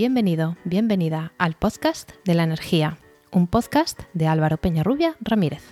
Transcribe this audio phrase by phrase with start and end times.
[0.00, 2.96] Bienvenido, bienvenida al podcast de la energía,
[3.32, 5.62] un podcast de Álvaro Peñarrubia Ramírez.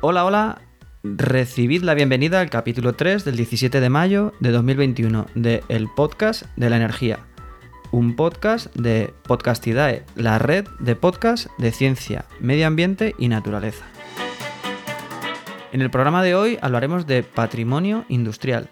[0.00, 0.71] Hola, hola.
[1.04, 6.44] Recibid la bienvenida al capítulo 3 del 17 de mayo de 2021 de El Podcast
[6.54, 7.18] de la Energía.
[7.90, 13.84] Un podcast de Podcastidae, la red de podcast de ciencia, medio ambiente y naturaleza.
[15.72, 18.70] En el programa de hoy hablaremos de patrimonio industrial.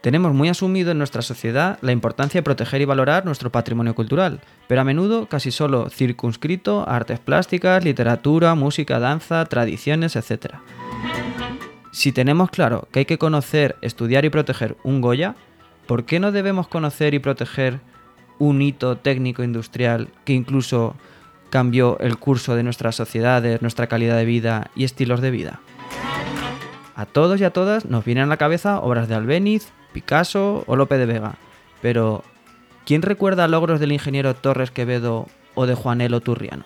[0.00, 4.42] Tenemos muy asumido en nuestra sociedad la importancia de proteger y valorar nuestro patrimonio cultural,
[4.68, 10.54] pero a menudo casi solo circunscrito a artes plásticas, literatura, música, danza, tradiciones, etc.
[11.98, 15.34] Si tenemos claro que hay que conocer, estudiar y proteger un Goya,
[15.88, 17.80] ¿por qué no debemos conocer y proteger
[18.38, 20.94] un hito técnico industrial que incluso
[21.50, 25.58] cambió el curso de nuestras sociedades, nuestra calidad de vida y estilos de vida?
[26.94, 30.76] A todos y a todas nos vienen a la cabeza obras de Albéniz, Picasso o
[30.76, 31.34] Lope de Vega.
[31.82, 32.22] Pero,
[32.86, 35.26] ¿quién recuerda logros del ingeniero Torres Quevedo
[35.56, 36.62] o de Juanelo Turriano?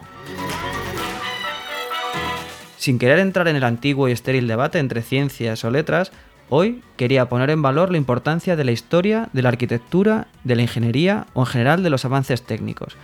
[2.83, 6.11] Sin querer entrar en el antiguo y estéril debate entre ciencias o letras,
[6.49, 10.63] hoy quería poner en valor la importancia de la historia, de la arquitectura, de la
[10.63, 12.97] ingeniería o en general de los avances técnicos.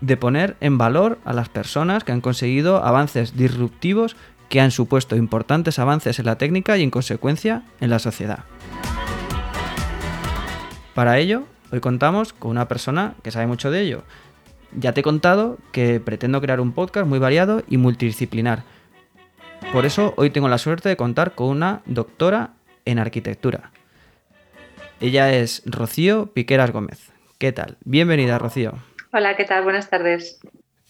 [0.00, 4.16] De poner en valor a las personas que han conseguido avances disruptivos
[4.48, 8.40] que han supuesto importantes avances en la técnica y en consecuencia en la sociedad.
[10.92, 14.02] Para ello, hoy contamos con una persona que sabe mucho de ello.
[14.78, 18.62] Ya te he contado que pretendo crear un podcast muy variado y multidisciplinar.
[19.72, 22.50] Por eso hoy tengo la suerte de contar con una doctora
[22.84, 23.70] en arquitectura.
[25.00, 27.10] Ella es Rocío Piqueras Gómez.
[27.38, 27.78] ¿Qué tal?
[27.84, 28.74] Bienvenida, Rocío.
[29.12, 29.64] Hola, ¿qué tal?
[29.64, 30.40] Buenas tardes.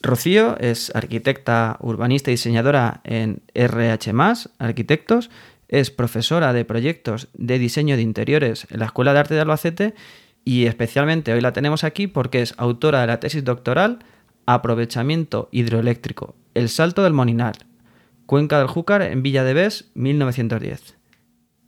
[0.02, 4.12] Rocío es arquitecta, urbanista y diseñadora en RH,
[4.58, 5.30] Arquitectos,
[5.69, 9.94] es profesora de proyectos de diseño de interiores en la Escuela de Arte de Albacete
[10.46, 13.98] y especialmente hoy la tenemos aquí porque es autora de la tesis doctoral
[14.46, 17.56] Aprovechamiento hidroeléctrico, el salto del Molinar,
[18.26, 20.96] Cuenca del Júcar en Villa de Bes, 1910.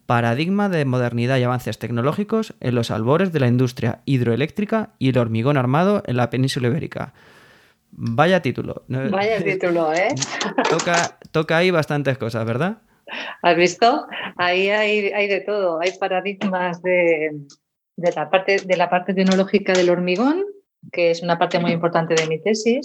[0.06, 5.18] Paradigma de modernidad y avances tecnológicos en los albores de la industria hidroeléctrica y el
[5.18, 7.14] hormigón armado en la península ibérica.
[7.90, 8.84] Vaya título.
[8.86, 10.14] Vaya título, ¿eh?
[10.70, 12.78] toca, toca ahí bastantes cosas, ¿verdad?
[13.42, 14.06] ¿Has visto?
[14.36, 15.80] Ahí hay, de todo.
[15.80, 17.30] Hay paradigmas de,
[17.98, 20.44] la parte, de la parte tecnológica del hormigón,
[20.92, 22.84] que es una parte muy importante de mi tesis,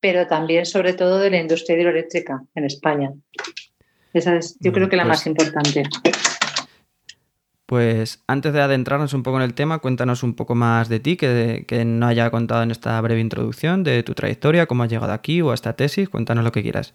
[0.00, 3.12] pero también sobre todo de la industria hidroeléctrica en España.
[4.12, 5.82] Esa es, yo creo que la pues más importante.
[7.66, 11.16] Pues antes de adentrarnos un poco en el tema, cuéntanos un poco más de ti,
[11.16, 15.12] que, que no haya contado en esta breve introducción, de tu trayectoria, cómo has llegado
[15.12, 16.94] aquí o a esta tesis, cuéntanos lo que quieras.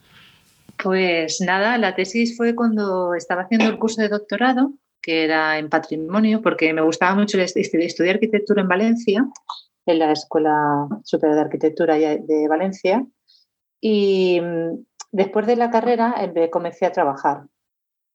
[0.81, 5.69] Pues nada, la tesis fue cuando estaba haciendo el curso de doctorado, que era en
[5.69, 9.25] patrimonio, porque me gustaba mucho estudiar arquitectura en Valencia,
[9.85, 13.05] en la Escuela Superior de Arquitectura de Valencia.
[13.81, 16.15] Y mm, después de la carrera
[16.51, 17.43] comencé a trabajar,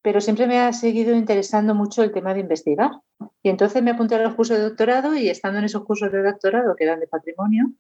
[0.03, 2.91] pero siempre me ha seguido interesando mucho el tema de investigar.
[3.43, 6.23] Y entonces me apunté a los cursos de doctorado y estando en esos cursos de
[6.23, 7.73] doctorado que eran de patrimonio,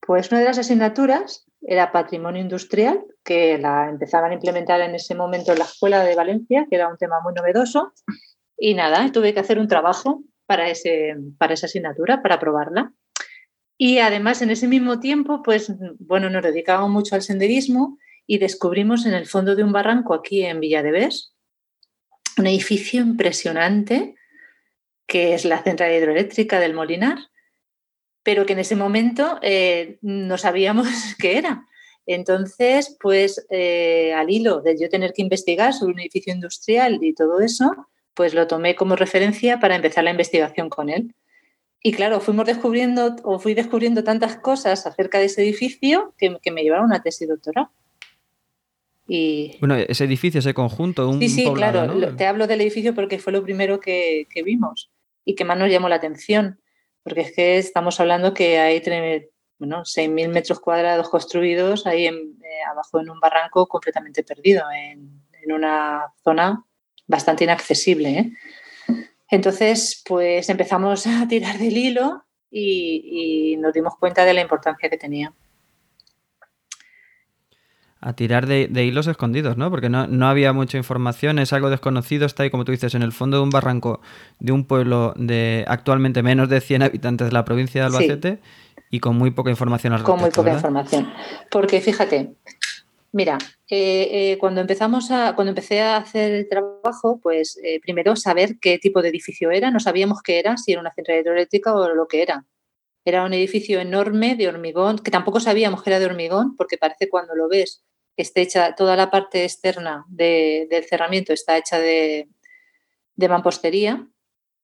[0.00, 5.14] pues una de las asignaturas era patrimonio industrial, que la empezaban a implementar en ese
[5.14, 7.92] momento en la Escuela de Valencia, que era un tema muy novedoso.
[8.56, 12.92] Y nada, tuve que hacer un trabajo para, ese, para esa asignatura, para aprobarla.
[13.76, 19.06] Y además, en ese mismo tiempo, pues bueno, nos dedicábamos mucho al senderismo y descubrimos
[19.06, 21.34] en el fondo de un barranco aquí en Villa de Bes
[22.38, 24.14] un edificio impresionante
[25.06, 27.18] que es la central hidroeléctrica del Molinar
[28.28, 30.86] pero que en ese momento eh, no sabíamos
[31.18, 31.64] qué era.
[32.04, 37.14] Entonces, pues eh, al hilo de yo tener que investigar sobre un edificio industrial y
[37.14, 37.70] todo eso,
[38.12, 41.14] pues lo tomé como referencia para empezar la investigación con él.
[41.82, 46.62] Y claro, fuimos descubriendo o fui descubriendo tantas cosas acerca de ese edificio que, me
[46.62, 47.68] llevaron a una tesis doctoral.
[49.06, 49.56] Y...
[49.60, 52.14] Bueno, ese edificio, ese conjunto, un Sí, sí, claro.
[52.14, 54.90] Te hablo del edificio porque fue lo primero que, que, vimos
[55.24, 56.60] y que más nos llamó la atención
[57.08, 58.82] porque es que estamos hablando que hay
[59.58, 62.12] bueno, 6.000 metros cuadrados construidos ahí eh,
[62.70, 66.62] abajo en un barranco completamente perdido, en, una zona
[67.06, 68.10] bastante inaccesible.
[68.10, 68.32] ¿eh?
[69.30, 74.98] Entonces, pues empezamos a tirar del hilo y, nos dimos cuenta de la importancia que
[74.98, 75.32] tenía.
[78.00, 79.70] A tirar de, hilos escondidos, ¿no?
[79.70, 83.02] Porque no, no, había mucha información, es algo desconocido, está ahí, como tú dices, en
[83.02, 84.00] el fondo de un barranco
[84.38, 88.38] de un pueblo de actualmente menos de 100 habitantes de la provincia de Albacete
[88.90, 90.12] y con muy poca información al respecto.
[90.12, 91.12] Con muy poca información.
[91.50, 92.34] Porque fíjate,
[93.12, 98.16] mira, eh, eh, cuando empezamos a, cuando empecé a hacer el trabajo, pues eh, primero
[98.16, 101.74] saber qué tipo de edificio era, no sabíamos qué era, si era una central hidroeléctrica
[101.74, 102.44] o lo que era.
[103.04, 107.08] Era un edificio enorme de hormigón, que tampoco sabíamos que era de hormigón, porque parece
[107.08, 107.82] cuando lo ves
[108.22, 112.28] está hecha, toda la parte externa del cerramiento está hecha de,
[113.16, 114.08] de mampostería,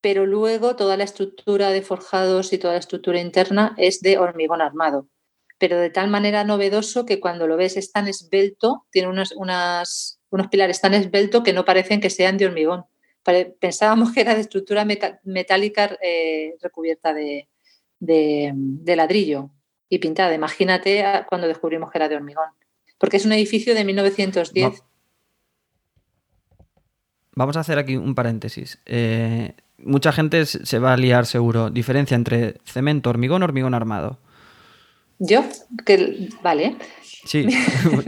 [0.00, 4.60] pero luego toda la estructura de forjados y toda la estructura interna es de hormigón
[4.60, 5.08] armado.
[5.58, 10.48] Pero de tal manera novedoso que cuando lo ves es tan esbelto, tiene unos, unos
[10.50, 12.84] pilares tan esbelto que no parecen que sean de hormigón.
[13.58, 14.86] Pensábamos que era de estructura
[15.22, 17.48] metálica eh, recubierta de,
[17.98, 19.50] de, ladrillo
[19.88, 20.34] y pintada.
[20.34, 22.50] Imagínate cuando descubrimos que era de hormigón.
[23.04, 24.82] Porque es un edificio de 1910.
[27.34, 28.78] Vamos a hacer aquí un paréntesis.
[28.86, 31.68] Eh, mucha gente se va a liar seguro.
[31.68, 34.20] Diferencia entre cemento, hormigón, hormigón armado.
[35.18, 35.44] Yo,
[35.84, 36.76] que vale.
[37.02, 37.46] Sí.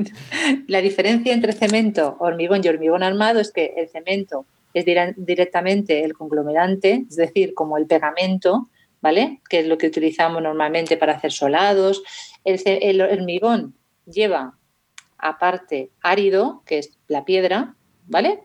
[0.66, 6.14] La diferencia entre cemento, hormigón y hormigón armado es que el cemento es directamente el
[6.14, 8.70] conglomerante, es decir, como el pegamento,
[9.02, 9.42] ¿vale?
[9.50, 12.02] Que es lo que utilizamos normalmente para hacer solados.
[12.44, 13.74] El, hormigón
[14.06, 14.56] lleva
[15.18, 17.74] aparte árido, que es la piedra,
[18.06, 18.40] ¿vale?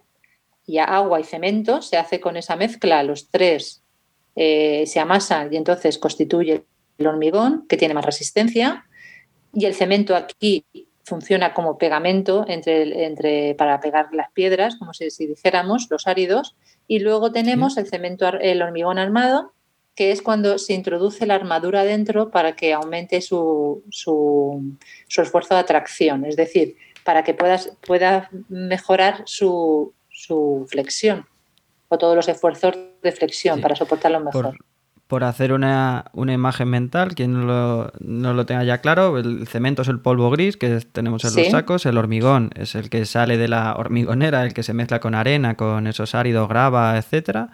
[0.66, 3.84] Y agua y cemento, se hace con esa mezcla, los tres
[4.36, 6.64] eh, se amasan y entonces constituye
[6.98, 8.86] el hormigón, que tiene más resistencia,
[9.54, 10.66] y el cemento aquí
[11.04, 16.56] funciona como pegamento entre, entre, para pegar las piedras, como si, dijéramos, los áridos,
[16.88, 19.54] y luego tenemos el cemento, el hormigón armado,
[19.96, 24.78] que es cuando se introduce la armadura dentro para que aumente su, su,
[25.08, 31.26] esfuerzo de atracción, es decir, para que puedas, pueda mejorar su, su, flexión
[31.90, 34.58] o todos los esfuerzos de flexión para soportarlo mejor.
[35.08, 40.00] Por, hacer una, imagen mental, quien no lo, tenga ya claro, el cemento es el
[40.00, 43.76] polvo gris que tenemos en los sacos, el hormigón es el que sale de la
[43.76, 47.50] hormigonera, el que se mezcla con arena, con esos áridos, grava, etcétera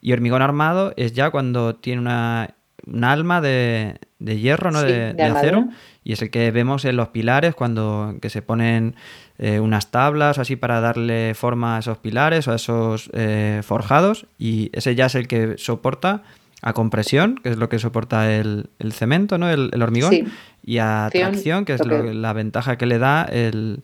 [0.00, 2.54] y hormigón armado es ya cuando tiene una,
[3.02, 4.82] alma de, hierro, ¿no?
[4.82, 5.68] de, acero.
[6.02, 8.96] Y es el que vemos en los pilares cuando que se ponen
[9.38, 13.60] eh, unas tablas o así para darle forma a esos pilares o a esos eh,
[13.62, 14.26] forjados.
[14.38, 16.22] Y ese ya es el que soporta
[16.62, 19.50] a compresión, que es lo que soporta el, cemento, ¿no?
[19.50, 20.32] El, hormigón.
[20.64, 23.82] Y a tracción, que es la ventaja que le da el,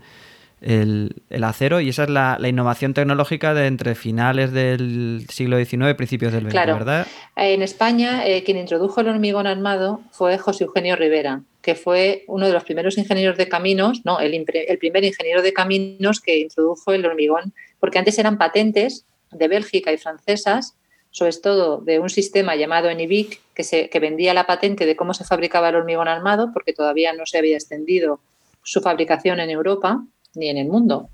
[0.60, 5.94] el, acero y esa es la, innovación tecnológica de entre finales del siglo XIX y
[5.94, 7.06] principios del XX, ¿verdad?
[7.36, 12.46] En España, eh, quien introdujo el hormigón armado fue José Eugenio Rivera, que fue uno
[12.46, 16.92] de los primeros ingenieros de caminos, no, el, el primer ingeniero de caminos que introdujo
[16.92, 20.76] el hormigón, porque antes eran patentes de Bélgica y francesas,
[21.10, 25.14] sobre todo de un sistema llamado ENIVIC, que, se, que vendía la patente de cómo
[25.14, 28.20] se fabricaba el hormigón armado, porque todavía no se había extendido
[28.62, 30.02] su fabricación en Europa
[30.36, 31.08] ni en el mundo.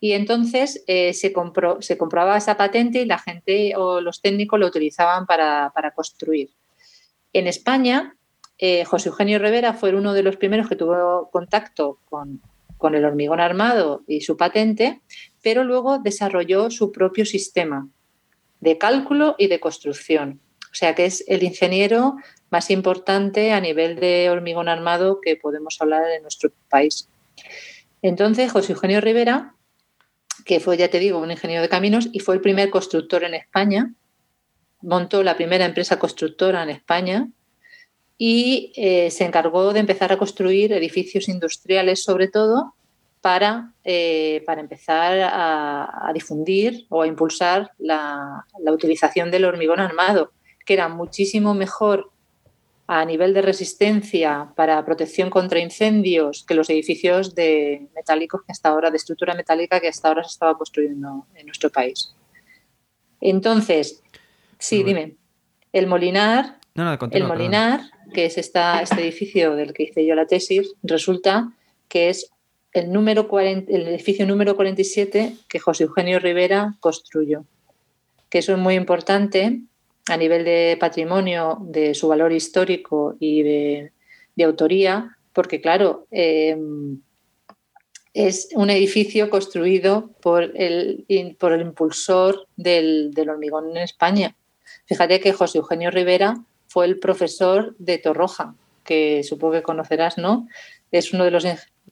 [0.00, 4.60] Y entonces eh, se, compró, se compraba esa patente y la gente o los técnicos
[4.60, 6.50] lo utilizaban para, construir.
[7.32, 8.16] En España,
[8.58, 12.42] eh, José Eugenio Rivera fue uno de los primeros que tuvo contacto con,
[12.76, 15.00] con el hormigón armado y su patente,
[15.42, 17.88] pero luego desarrolló su propio sistema
[18.60, 20.40] de cálculo y de construcción.
[20.70, 22.16] O sea que es el ingeniero
[22.50, 27.08] más importante a nivel de hormigón armado que podemos hablar en nuestro país.
[28.02, 29.54] Entonces, José Eugenio Rivera,
[30.44, 33.34] que fue, ya te digo, un ingeniero de caminos y fue el primer constructor en
[33.34, 33.92] España,
[34.82, 37.28] montó la primera empresa constructora en España
[38.18, 42.74] y eh, se encargó de empezar a construir edificios industriales, sobre todo,
[43.20, 50.32] para, eh, para empezar a, difundir o a impulsar la, la utilización del hormigón armado,
[50.64, 52.12] que era muchísimo mejor
[52.88, 58.68] a nivel de resistencia para protección contra incendios que los edificios de metálicos que hasta
[58.68, 62.14] ahora, de estructura metálica que hasta ahora se estaba construyendo en nuestro país.
[63.20, 64.02] Entonces,
[64.58, 65.16] sí, dime,
[65.72, 66.58] el Molinar,
[67.10, 67.80] el Molinar,
[68.12, 71.52] que es esta, este edificio del que hice yo la tesis, resulta
[71.88, 72.30] que es
[72.72, 77.44] el, número el edificio número 47 que José Eugenio Rivera construyó.
[78.28, 79.62] Que eso es muy importante
[80.08, 83.92] a nivel de patrimonio, de su valor histórico y de,
[84.44, 87.00] autoría, porque claro, em,
[88.16, 91.04] es un edificio construido por el,
[91.38, 94.36] por el impulsor del, hormigón en España.
[94.86, 100.48] Fíjate que José Eugenio Rivera fue el profesor de Torroja, que supongo que conocerás, ¿no?
[100.92, 101.44] Es uno de los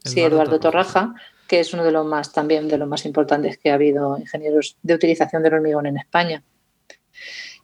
[0.04, 1.14] sí, Eduardo Torraja,
[1.48, 4.76] que es uno de los más también de los más importantes que ha habido ingenieros
[4.82, 6.42] de utilización del hormigón en España.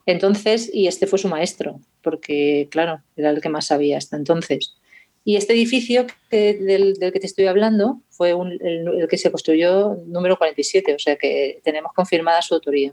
[0.06, 4.76] Entonces, y este fue su maestro, porque claro, era el que más sabía hasta entonces.
[5.24, 10.94] Y este edificio del, que te estoy hablando fue el, que se construyó número 47,
[10.94, 12.92] o sea que tenemos confirmada su autoría.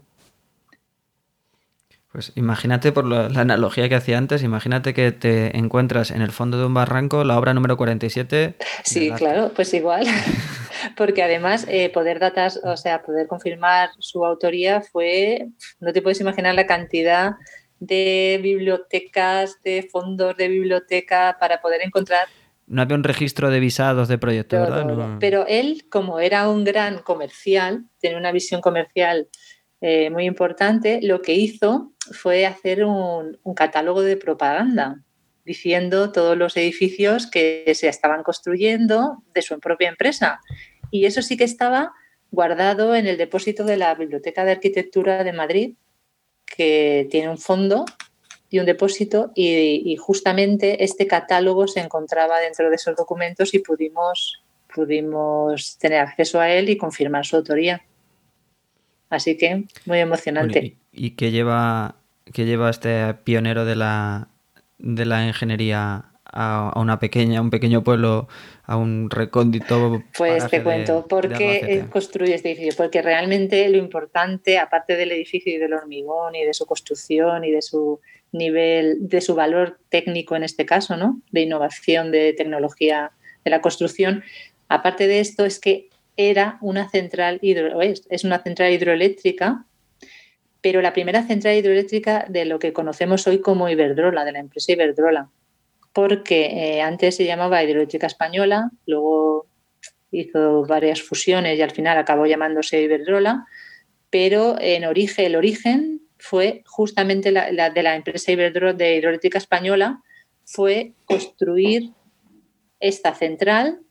[2.18, 6.58] Pues imagínate por la, analogía que hacía antes, imagínate que te encuentras en el fondo
[6.58, 8.56] de un barranco la obra número 47.
[8.82, 10.04] Sí, claro, pues igual.
[10.96, 15.46] Porque además eh, poder datas, o sea, poder confirmar su autoría fue,
[15.78, 17.34] no te puedes imaginar la cantidad
[17.78, 22.26] de bibliotecas, de fondos de biblioteca para poder encontrar.
[22.66, 25.18] No había un registro de visados de proyecto, ¿verdad?
[25.20, 29.28] Pero él, como era un gran comercial, tenía una visión comercial
[29.80, 35.02] eh, muy importante, lo que hizo fue hacer un, catálogo de propaganda
[35.44, 40.40] diciendo todos los edificios que se estaban construyendo de su propia empresa.
[40.90, 41.92] Y eso sí que estaba
[42.30, 45.74] guardado en el depósito de la Biblioteca de Arquitectura de Madrid,
[46.44, 47.86] que tiene un fondo
[48.50, 54.42] y un depósito, y, justamente este catálogo se encontraba dentro de esos documentos y pudimos,
[54.74, 57.82] pudimos tener acceso a él y confirmar su autoría.
[59.10, 60.76] Así que muy emocionante.
[60.92, 61.96] ¿Y, qué lleva,
[62.32, 64.28] qué lleva este pionero de la,
[64.78, 68.28] de la ingeniería a, una pequeña, un pequeño pueblo,
[68.64, 70.02] a un recóndito?
[70.16, 72.74] Pues te cuento, ¿por qué construye este edificio?
[72.76, 77.50] Porque realmente lo importante, aparte del edificio y del hormigón y de su construcción y
[77.50, 78.00] de su
[78.32, 81.20] nivel, de su valor técnico en este caso, ¿no?
[81.30, 83.12] De innovación, de tecnología
[83.44, 84.22] de la construcción,
[84.68, 89.64] aparte de esto es que era una central hidro, es, una central hidroeléctrica,
[90.60, 94.72] pero la primera central hidroeléctrica de lo que conocemos hoy como Iberdrola, de la empresa
[94.72, 95.30] Iberdrola,
[95.92, 99.46] porque eh, antes se llamaba Hidroeléctrica Española, luego
[100.10, 103.46] hizo varias fusiones y al final acabó llamándose Iberdrola,
[104.10, 110.02] pero en origen, el origen fue justamente la, de la empresa Iberdrola de Hidroeléctrica Española,
[110.44, 111.92] fue construir
[112.80, 113.82] esta central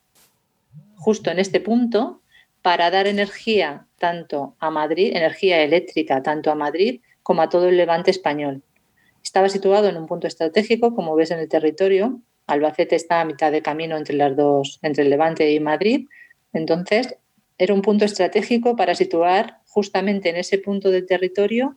[0.98, 2.22] justo en este punto
[2.62, 7.78] para dar energía tanto a Madrid, energía eléctrica tanto a Madrid como a todo el
[7.78, 8.64] levante español.
[9.24, 12.22] Estaba situado en un punto estratégico, como ves en el territorio.
[12.48, 16.08] Albacete está a mitad de camino entre las dos, entre el Levante y Madrid.
[16.54, 17.16] Entonces,
[17.58, 21.76] era un punto estratégico para situar justamente en ese punto del territorio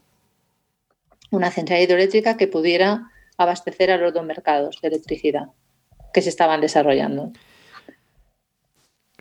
[1.30, 5.48] una central hidroeléctrica que pudiera abastecer a los dos mercados de electricidad
[6.12, 7.32] que se estaban desarrollando.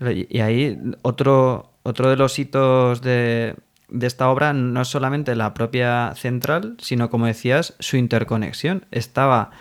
[0.01, 3.55] Y ahí otro, otro de los hitos de,
[4.01, 8.85] esta obra no es solamente la propia central, sino como decías, su interconexión.
[8.91, 9.51] Estaba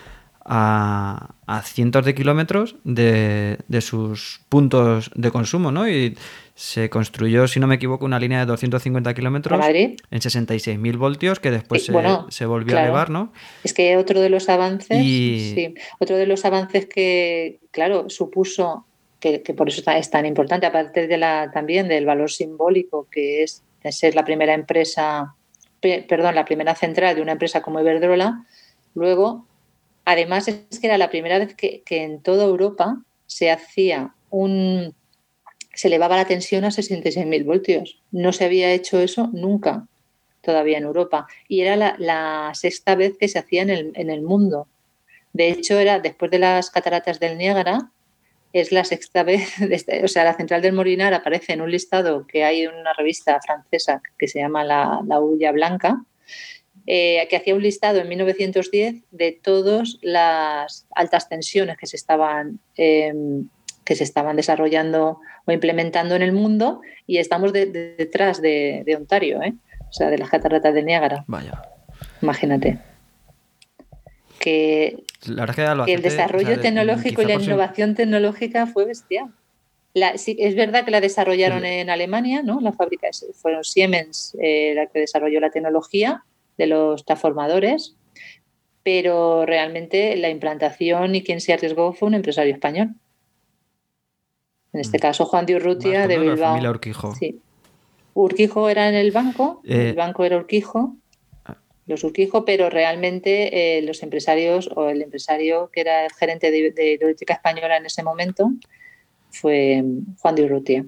[0.45, 5.89] a, cientos de kilómetros de, sus puntos de consumo, ¿no?
[5.89, 6.17] Y
[6.55, 11.51] se construyó, si no me equivoco, una línea de 250 kilómetros en 66.000 voltios que
[11.51, 13.31] después se, volvió a elevar, ¿no?
[13.63, 18.85] Es que otro de los avances, sí, otro de los avances que, claro, supuso
[19.19, 23.63] que, por eso es tan importante, aparte de la, también del valor simbólico que es
[23.91, 25.35] ser la primera empresa,
[25.81, 28.45] perdón, la primera central de una empresa como Iberdrola,
[28.95, 29.45] luego,
[30.05, 34.95] además es que era la primera vez que, en toda Europa se hacía un,
[35.73, 38.01] se elevaba la tensión a 66.000 voltios.
[38.11, 39.87] No se había hecho eso nunca
[40.41, 41.27] todavía en Europa.
[41.47, 44.67] Y era la, sexta vez que se hacía en el, en el, mundo.
[45.33, 47.91] De hecho, era después de las cataratas del Niágara,
[48.53, 52.25] es la sexta vez, este, o sea, la central del Morinar aparece en un listado
[52.27, 56.03] que hay en una revista francesa que se llama La, la Ulla Blanca,
[56.87, 62.59] eh, que hacía un listado en 1910 de todas las altas tensiones que se estaban,
[62.75, 63.47] em,
[63.85, 69.41] que se estaban desarrollando o implementando en el mundo y estamos detrás de, de, Ontario,
[69.43, 69.53] ¿eh?
[69.87, 71.25] o sea, de las cataratas de Niágara.
[71.27, 71.61] Vaya.
[72.21, 72.79] Imagínate
[74.39, 79.27] que, el desarrollo tecnológico y la innovación tecnológica fue bestial.
[79.93, 82.59] es verdad que la desarrollaron en Alemania, ¿no?
[82.61, 86.23] La fábrica fueron Siemens eh, la que desarrolló la tecnología
[86.57, 87.95] de los transformadores,
[88.83, 92.95] pero realmente la implantación y quien se arriesgó fue un empresario español.
[94.73, 95.01] En este mm.
[95.01, 96.57] caso, Juan de Urrutia de Bilbao.
[96.69, 97.15] Urquijo.
[97.15, 97.39] Sí.
[98.13, 100.95] Urquijo era en el banco, el eh, banco era Urquijo,
[101.89, 106.71] los Urquijo, pero realmente eh, los empresarios o el empresario que era el gerente de,
[106.71, 108.51] de hidroeléctrica española en ese momento
[109.31, 109.83] fue
[110.19, 110.85] Juan de Urrutia.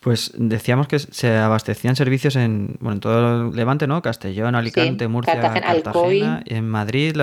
[0.00, 4.02] Pues decíamos que se abastecían servicios en, bueno, en todo el Levante, ¿no?
[4.02, 7.16] Castellón, Alicante, Murcia, Cartagena, en Madrid.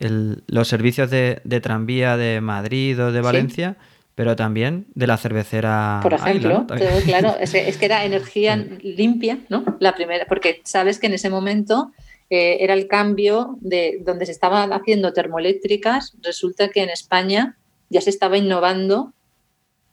[0.00, 3.76] los servicios de, tranvía de Madrid o de Valencia.
[4.14, 6.00] Pero también de la cervecera.
[6.02, 6.66] Por ejemplo,
[7.04, 9.64] claro, es que, era energía limpia, ¿no?
[9.80, 11.92] La primera, porque sabes que en ese momento
[12.30, 17.56] eh, era el cambio de donde se estaban haciendo termoeléctricas, resulta que en España
[17.90, 19.12] ya se estaba innovando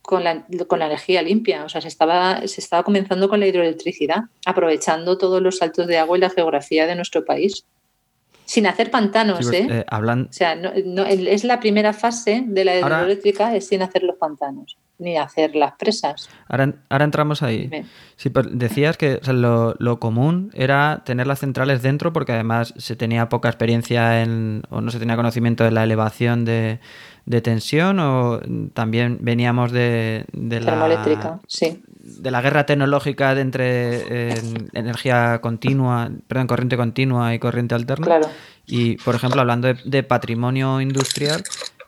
[0.01, 3.47] con la, con la energía limpia, o sea, se estaba, se estaba comenzando con la
[3.47, 7.65] hidroelectricidad, aprovechando todos los saltos de agua y la geografía de nuestro país.
[8.51, 9.67] Sin hacer pantanos, pues, ¿eh?
[9.69, 9.85] ¿eh?
[9.87, 10.27] hablan...
[10.29, 10.73] O sea, no,
[11.05, 15.75] es la primera fase de la hidroeléctrica, es sin hacer los pantanos, ni hacer las
[15.77, 16.29] presas.
[16.49, 17.69] Ahora, ahora entramos ahí.
[18.17, 23.29] Sí, decías que lo, lo, común era tener las centrales dentro porque además se tenía
[23.29, 26.81] poca experiencia en, o no se tenía conocimiento de la elevación de,
[27.25, 28.39] de tensión o
[28.73, 31.83] también veníamos de, de la sí.
[31.93, 34.33] de la guerra tecnológica de entre
[34.73, 38.05] energía continua, perdón, corriente continua y corriente alterna.
[38.05, 38.27] Claro.
[38.65, 41.43] Y por ejemplo, hablando de, patrimonio industrial,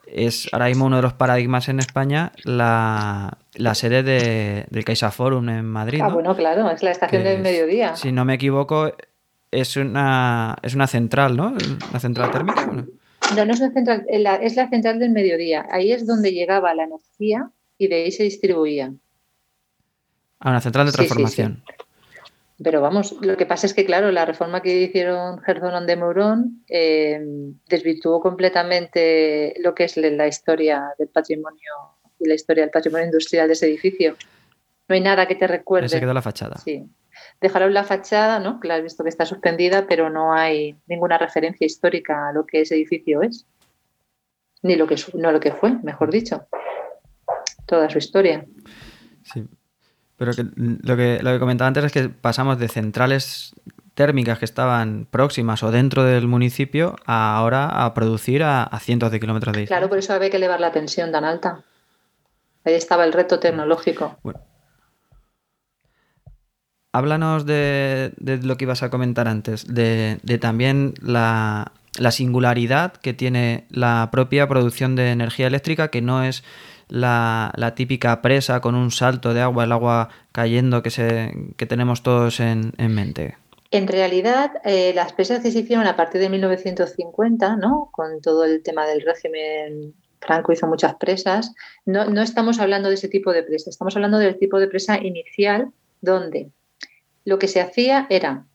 [0.05, 3.37] es ahora mismo uno de los paradigmas en España la,
[3.73, 6.01] sede de, del Caixa Forum en Madrid.
[6.03, 7.95] Ah, bueno, claro, es la estación del mediodía.
[7.95, 8.91] Si no me equivoco,
[9.51, 11.55] es una, es una central, ¿no?
[11.89, 12.65] Una central térmica.
[12.65, 12.85] No,
[13.33, 15.65] no es la central, es la central del mediodía.
[15.69, 18.93] Ahí es donde llegaba la energía y de ahí se distribuía.
[20.39, 21.63] A una central de transformación.
[22.61, 26.63] Pero vamos, lo que pasa es que, claro, la reforma que hicieron Gerzonon de Mourón
[26.69, 27.19] eh,
[27.67, 31.71] desvirtuó completamente lo que es la historia del patrimonio
[32.19, 34.15] y la historia del patrimonio industrial de ese edificio.
[34.87, 35.89] No hay nada que te recuerde.
[35.89, 36.57] Se quedó la fachada.
[36.57, 36.85] Sí.
[37.41, 38.59] Dejaron la fachada, ¿no?
[38.59, 42.45] Que la has visto que está suspendida, pero no hay ninguna referencia histórica a lo
[42.45, 43.45] que ese edificio es.
[44.61, 46.47] Ni lo que, no lo que fue, mejor dicho.
[47.65, 48.45] Toda su historia.
[49.23, 49.45] Sí.
[50.15, 53.53] Pero lo, que, lo que comentaba antes es que pasamos de centrales
[53.93, 59.19] térmicas que estaban próximas o dentro del municipio a ahora a producir a, cientos de
[59.19, 59.77] kilómetros de distancia.
[59.77, 61.63] Claro, por eso había que elevar la tensión tan alta.
[62.63, 64.17] Ahí estaba el reto tecnológico.
[64.23, 64.39] Bueno,
[66.93, 68.11] háblanos de,
[68.43, 71.73] lo que ibas a comentar antes, de, también la,
[72.11, 76.43] singularidad que tiene la propia producción de energía eléctrica, que no es
[76.87, 82.73] la, típica presa con un salto de agua, el agua cayendo que, tenemos todos en,
[82.77, 83.37] mente.
[83.71, 87.89] En realidad, eh, las presas que se hicieron a partir de 1950, ¿no?
[87.91, 91.53] con todo el tema del régimen Franco hizo muchas presas,
[91.85, 95.69] no estamos hablando de ese tipo de presa, estamos hablando del tipo de presa inicial
[96.01, 96.51] donde
[97.25, 98.45] lo que se hacía era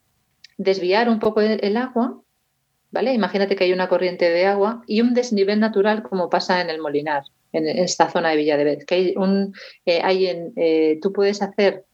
[0.56, 2.20] desviar un poco el agua,
[2.90, 3.12] ¿vale?
[3.12, 6.80] Imagínate que hay una corriente de agua y un desnivel natural como pasa en el
[6.80, 9.54] Molinar, en, esta zona de Villadevez, que hay un,
[9.86, 11.84] eh, hay en, eh, tú puedes hacer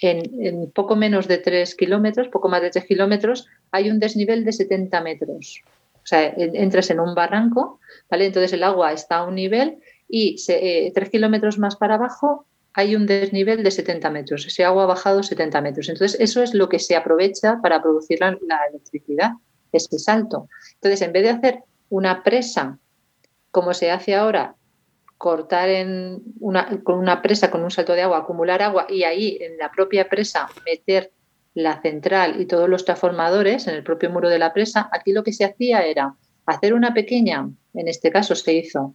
[0.00, 4.52] en, poco menos de 3 kilómetros, poco más de 3 kilómetros, hay un desnivel de
[4.52, 5.62] 70 metros.
[5.96, 7.78] O sea, entras en un barranco,
[8.10, 8.26] ¿vale?
[8.26, 12.94] Entonces el agua está a un nivel y 3 eh, kilómetros más para abajo hay
[12.96, 14.46] un desnivel de 70 metros.
[14.46, 15.88] Ese agua ha bajado 70 metros.
[15.88, 18.36] Entonces, eso es lo que se aprovecha para producir la,
[18.70, 19.32] electricidad,
[19.72, 20.48] ese salto.
[20.74, 22.78] Entonces, en vez de hacer una presa,
[23.50, 24.54] como se hace ahora,
[25.18, 25.68] cortar
[26.84, 30.08] con una presa, con un salto de agua, acumular agua y ahí en la propia
[30.08, 31.12] presa meter
[31.54, 35.24] la central y todos los transformadores en el propio muro de la presa, aquí lo
[35.24, 36.14] que se hacía era
[36.46, 38.94] hacer una pequeña, en este caso se hizo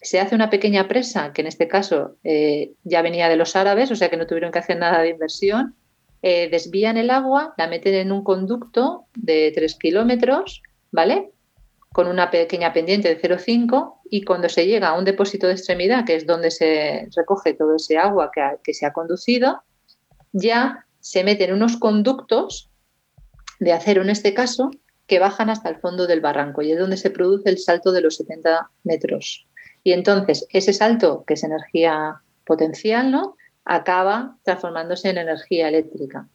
[0.00, 3.90] se hace una pequeña presa, que en este caso eh, ya venía de los árabes,
[3.90, 5.74] o sea que no tuvieron que hacer nada de inversión,
[6.22, 11.30] eh, desvían el agua, la meten en un conducto de 3 kilómetros, ¿vale?
[11.92, 16.04] Con una pequeña pendiente de 0,5 y cuando se llega a un depósito de extremidad,
[16.04, 18.30] que es donde se recoge todo ese agua
[18.62, 19.62] que, se ha conducido,
[20.32, 22.70] ya se meten unos conductos
[23.60, 24.70] de acero en este caso
[25.06, 28.02] que bajan hasta el fondo del barranco y es donde se produce el salto de
[28.02, 29.47] los 70 metros.
[29.88, 33.36] Y entonces ese salto, que es energía potencial, ¿no?
[33.64, 36.28] acaba transformándose en energía eléctrica.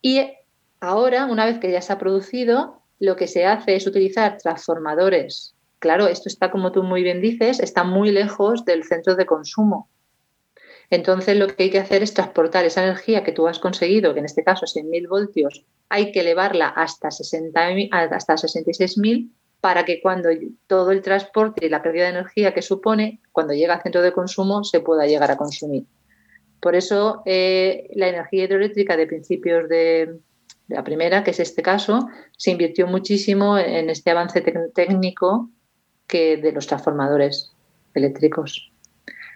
[0.00, 0.30] Y
[0.78, 5.56] ahora, una vez que ya se ha producido, lo que se hace es utilizar transformadores.
[5.80, 9.90] Claro, esto está, como tú muy bien dices, está muy lejos del centro de consumo.
[10.88, 14.20] Entonces, lo que hay que hacer es transportar esa energía que tú has conseguido, que
[14.20, 17.60] en este caso es 100.000 voltios, hay que elevarla hasta, 60,
[17.90, 20.28] hasta 66.000 para que cuando
[20.66, 24.12] todo el transporte y la pérdida de energía que supone, cuando llega al centro de
[24.12, 25.84] consumo, se pueda llegar a consumir.
[26.60, 30.18] Por eso eh, la energía hidroeléctrica de principios de,
[30.68, 34.42] la primera, que es este caso, se invirtió muchísimo en este avance
[34.74, 35.50] técnico
[36.06, 37.52] que de los transformadores
[37.94, 38.70] eléctricos.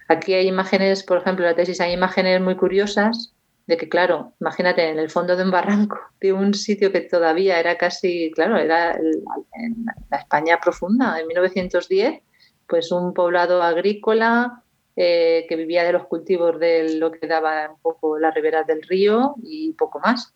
[0.09, 3.35] Aquí hay imágenes, por ejemplo, en la tesis hay imágenes muy curiosas
[3.67, 7.61] de que, claro, imagínate, en el fondo de un barranco, de un sitio que todavía
[7.61, 12.21] era casi, claro, era en la España profunda, en 1910,
[12.67, 14.63] pues un poblado agrícola
[14.97, 18.83] eh, que vivía de los cultivos de lo que daba un poco la ribera del
[18.83, 20.35] río y poco más.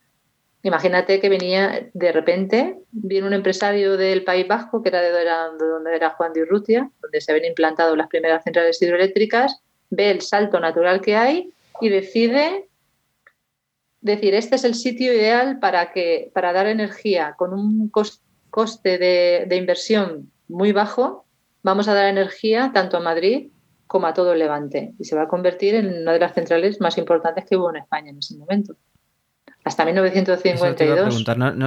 [0.62, 5.10] Imagínate que venía de repente, viene un empresario del País Vasco, que era de
[5.58, 10.22] donde era Juan de Urrutia, donde se habían implantado las primeras centrales hidroeléctricas, ve el
[10.22, 12.66] salto natural que hay y decide
[14.06, 19.56] decir, este es el sitio ideal para, que, para dar energía con un coste de,
[19.56, 21.26] inversión muy bajo,
[21.62, 23.50] vamos a dar energía tanto a Madrid
[23.86, 26.80] como a todo el Levante y se va a convertir en una de las centrales
[26.80, 28.76] más importantes que hubo en España en ese momento
[29.66, 30.76] hasta 1952.
[30.76, 31.66] te iba a preguntar, no,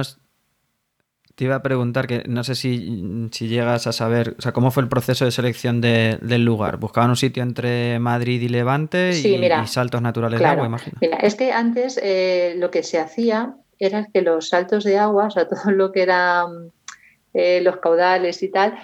[1.40, 4.82] te iba a preguntar que no sé si, llegas a saber, o sea, cómo fue
[4.82, 6.76] el proceso de selección del lugar.
[6.76, 10.98] ¿Buscaban un sitio entre Madrid y Levante y, saltos naturales de agua, imagino?
[11.00, 15.28] Mira, es que antes eh, lo que se hacía era que los saltos de agua,
[15.28, 16.72] o sea, todo lo que eran
[17.32, 18.78] eh, los caudales y tal,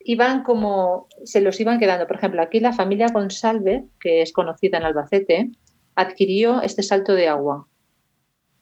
[0.00, 2.08] iban como, se los iban quedando.
[2.08, 5.50] Por ejemplo, aquí la familia Consalve, que es conocida en Albacete,
[5.94, 7.68] adquirió este salto de agua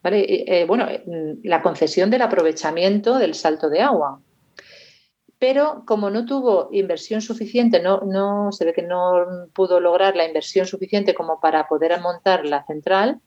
[0.04, 4.20] eh, bueno, mm, la concesión del aprovechamiento del salto de agua.
[5.38, 10.66] Pero como no tuvo inversión suficiente, no, se ve que no pudo lograr la inversión
[10.66, 13.20] suficiente como para poder montar la central,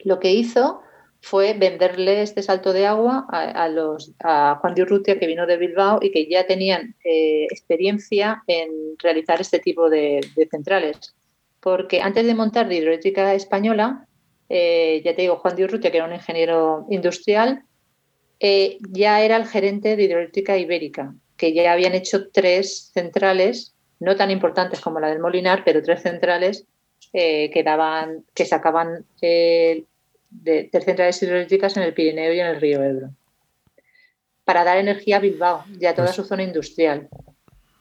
[0.00, 0.80] lo que hizo
[1.20, 6.00] fue venderle este salto de agua a, los, Juan de Urrutia, que vino de Bilbao
[6.02, 11.14] y que ya tenían eh, experiencia en realizar este tipo de, de, centrales.
[11.60, 14.08] Porque antes de montar de hidroeléctrica española,
[14.54, 17.62] eh, ya te digo, Juan de Urrutia, que era un ingeniero industrial,
[18.38, 24.14] eh, ya era el gerente de hidroeléctrica ibérica, que ya habían hecho tres centrales, no
[24.14, 26.66] tan importantes como la del Molinar, pero tres centrales
[27.14, 29.86] eh, que, daban, que sacaban de
[30.70, 33.08] tres centrales hidroeléctricas en el Pirineo y en el río Ebro,
[34.44, 37.08] para dar energía a Bilbao y a toda pues su zona industrial.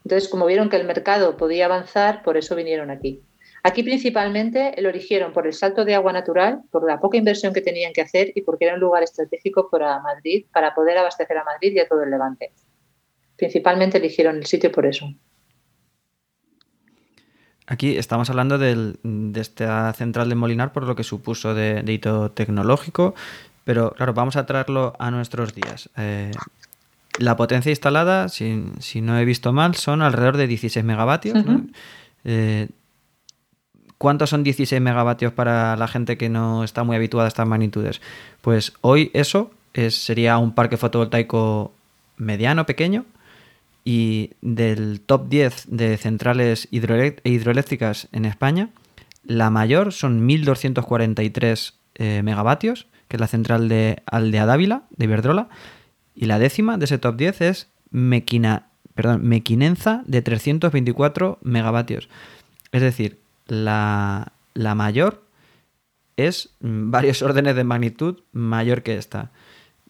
[0.05, 3.21] Entonces, como vieron que el mercado podía avanzar, por eso vinieron aquí.
[3.63, 7.61] Aquí principalmente lo eligieron por el salto de agua natural, por la poca inversión que
[7.61, 11.43] tenían que hacer y porque era un lugar estratégico para Madrid, para poder abastecer a
[11.43, 12.51] Madrid y a todo el Levante.
[13.37, 15.13] Principalmente eligieron el sitio por eso.
[17.67, 18.95] Aquí estamos hablando de
[19.39, 23.13] esta central de Molinar por lo que supuso de, hito tecnológico,
[23.63, 25.89] pero claro, vamos a traerlo a nuestros días.
[25.97, 26.31] Eh,
[27.19, 31.37] la potencia instalada, si, no he visto mal, son alrededor de 16 megavatios.
[34.01, 38.01] ¿Cuántos son 16 megavatios para la gente que no está muy habituada a estas magnitudes?
[38.41, 39.51] Pues hoy eso
[39.89, 41.71] sería un parque fotovoltaico
[42.17, 43.05] mediano, pequeño,
[43.85, 48.69] y del top 10 de centrales hidroeléctricas en España,
[49.23, 55.47] la mayor son 1243 eh, megavatios, que es la central de Aldea Dávila, de Iberdrola,
[56.15, 62.09] y la décima de ese top 10 es Mequina, perdón, Mequinenza de 324 megavatios.
[62.71, 65.23] Es decir, la, mayor
[66.17, 69.31] es varios órdenes de magnitud mayor que esta.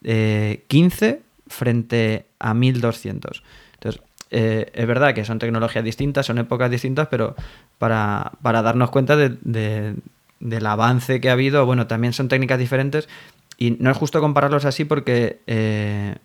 [0.03, 3.43] 15 eh, frente a 1200.
[3.73, 7.35] Entonces, eh, es verdad que son tecnologías distintas, son épocas distintas, pero
[7.77, 13.09] para, darnos cuenta del avance que ha habido, bueno, también son técnicas diferentes
[13.57, 16.15] y no es justo compararlos así porque eh,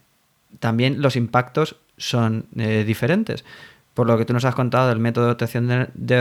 [0.61, 3.45] también los impactos son diferentes
[3.96, 6.20] por lo que tú nos has contado del método de obtención de,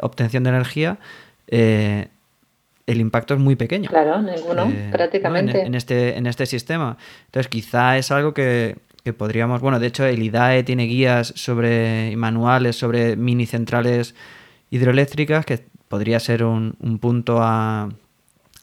[0.00, 0.98] obtención de energía,
[1.48, 2.06] eh,
[2.86, 3.90] el impacto es muy pequeño.
[3.90, 5.62] Claro, ninguno, eh, prácticamente.
[5.62, 6.96] En, este, en este sistema.
[7.24, 8.78] Entonces, quizá es algo que,
[9.18, 9.60] podríamos.
[9.60, 14.14] Bueno, de hecho, el IDAE tiene guías sobre y manuales sobre mini centrales
[14.70, 17.88] hidroeléctricas, que podría ser un, punto a,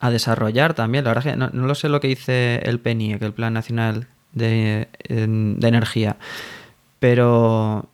[0.10, 1.04] desarrollar también.
[1.04, 4.08] La verdad es que no, lo sé lo que dice el que el Plan Nacional
[4.32, 6.15] de, de Energía.
[6.99, 7.89] Pero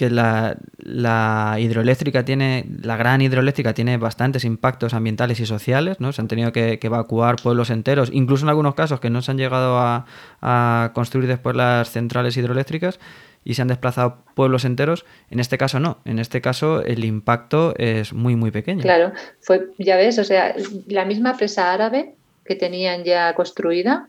[0.00, 6.12] que la, hidroeléctrica tiene, la gran hidroeléctrica tiene bastantes impactos ambientales y sociales, ¿no?
[6.12, 9.36] Se han tenido que, evacuar pueblos enteros, incluso en algunos casos que no se han
[9.36, 12.98] llegado a, construir después las centrales hidroeléctricas
[13.44, 15.04] y se han desplazado pueblos enteros.
[15.30, 18.80] En este caso no, en este caso el impacto es muy, muy pequeño.
[18.80, 20.54] Claro, fue, ya ves, o sea,
[20.86, 22.14] la misma presa árabe
[22.46, 24.08] que tenían ya construida,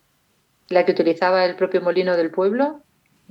[0.70, 2.82] la que utilizaba el propio molino del pueblo,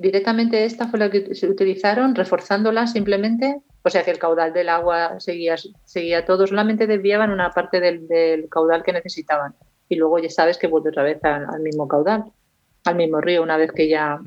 [0.00, 4.70] directamente esta fue la que se utilizaron, reforzándola simplemente, o sea que el caudal del
[4.70, 9.54] agua seguía, seguía todo, solamente desviaban una parte del, caudal que necesitaban.
[9.90, 12.24] Y luego ya sabes que vuelve otra vez al, mismo caudal,
[12.84, 14.20] al mismo río, una vez que ya,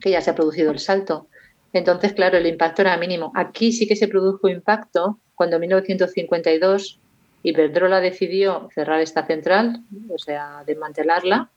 [0.00, 1.28] que ya se ha producido el salto.
[1.74, 3.30] Entonces, claro, el impacto era mínimo.
[3.34, 7.00] Aquí sí que se produjo impacto cuando en 1952
[7.42, 11.50] Iberdrola decidió cerrar esta central, o sea, desmantelarla,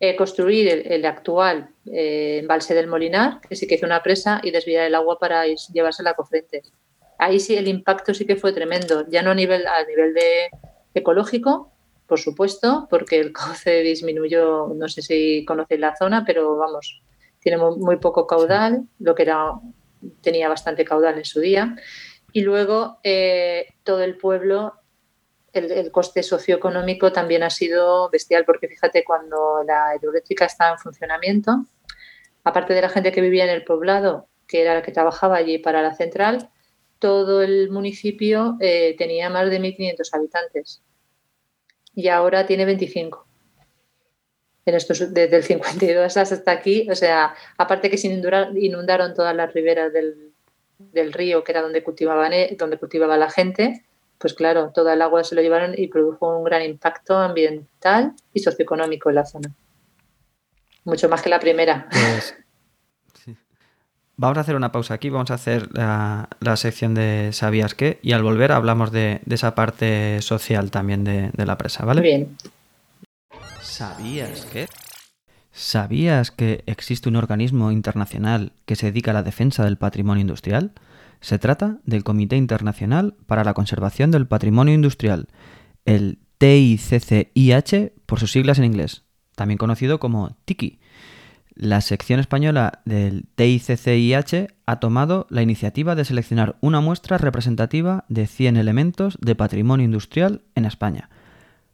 [0.00, 4.52] eh, construir el, actual eh, embalse del Molinar, que sí que hizo una presa, y
[4.52, 6.72] desviar el agua para llevársela a Cofrentes.
[7.18, 10.50] Ahí sí el impacto sí que fue tremendo, ya no a nivel, a nivel de
[10.94, 11.72] ecológico,
[12.06, 17.02] por supuesto, porque el cauce disminuyó, no sé si conocéis la zona, pero vamos,
[17.40, 19.52] tiene muy, poco caudal, lo que era
[20.22, 21.74] tenía bastante caudal en su día.
[22.32, 24.74] Y luego eh, todo el pueblo
[25.52, 31.64] el, coste socioeconómico también ha sido bestial, porque fíjate, cuando la hidroeléctrica estaba en funcionamiento,
[32.44, 35.58] aparte de la gente que vivía en el poblado, que era la que trabajaba allí
[35.58, 36.50] para la central,
[36.98, 40.82] todo el municipio eh, tenía más de 1.500 habitantes
[41.94, 43.26] y ahora tiene 25.
[44.66, 49.52] En estos, desde el 52 hasta aquí, o sea, aparte que se inundaron, todas las
[49.54, 50.32] riberas del,
[50.78, 53.87] del río, que era donde cultivaban, eh, donde cultivaba la gente,
[54.18, 58.40] pues claro, toda el agua se lo llevaron y produjo un gran impacto ambiental y
[58.40, 59.50] socioeconómico en la zona.
[60.84, 61.88] Mucho más que la primera.
[61.90, 62.34] Pues,
[64.16, 68.00] vamos a hacer una pausa aquí, vamos a hacer la, sección de ¿Sabías qué?
[68.02, 72.00] Y al volver hablamos de, esa parte social también de, de la presa, ¿vale?
[72.00, 72.36] Bien.
[73.60, 74.68] ¿Sabías qué?
[75.52, 80.72] ¿Sabías que existe un organismo internacional que se dedica a la defensa del patrimonio industrial?
[81.20, 85.28] Se trata del Comité Internacional para la Conservación del Patrimonio Industrial,
[85.84, 89.04] el TICCIH por sus siglas en inglés,
[89.34, 90.78] también conocido como TICI.
[91.54, 98.28] La sección española del TICCIH ha tomado la iniciativa de seleccionar una muestra representativa de
[98.28, 101.10] 100 elementos de patrimonio industrial en España.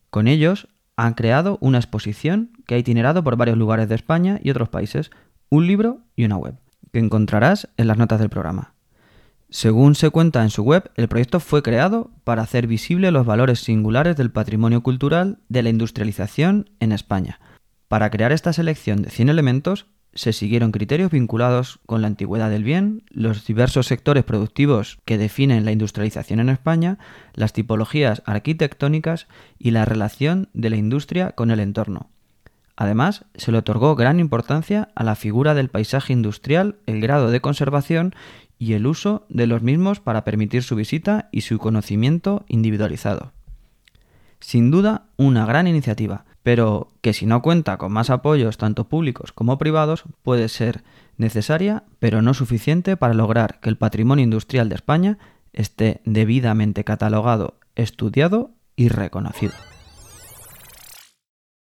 [0.08, 4.50] Con ellos han creado una exposición que ha itinerado por varios lugares de España y
[4.50, 5.10] otros países,
[5.50, 6.54] un libro y una web,
[6.92, 8.73] que encontrarás en las notas del programa.
[9.54, 13.60] Según se cuenta en su web, el proyecto fue creado para hacer visible los valores
[13.60, 17.38] singulares del patrimonio cultural de la industrialización en España.
[17.86, 22.64] Para crear esta selección de 100 elementos, se siguieron criterios vinculados con la antigüedad del
[22.64, 26.98] bien, los diversos sectores productivos que definen la industrialización en España,
[27.32, 32.10] las tipologías arquitectónicas y la relación de la industria con el entorno.
[32.76, 37.40] Además, se le otorgó gran importancia a la figura del paisaje industrial, el grado de
[37.40, 38.16] conservación
[38.64, 43.32] y el uso de los mismos para permitir su visita y su conocimiento individualizado.
[44.40, 49.32] Sin duda, una gran iniciativa, pero que si no cuenta con más apoyos tanto públicos
[49.32, 50.82] como privados puede ser
[51.18, 55.18] necesaria, pero no suficiente para lograr que el patrimonio industrial de España
[55.52, 59.52] esté debidamente catalogado, estudiado y reconocido.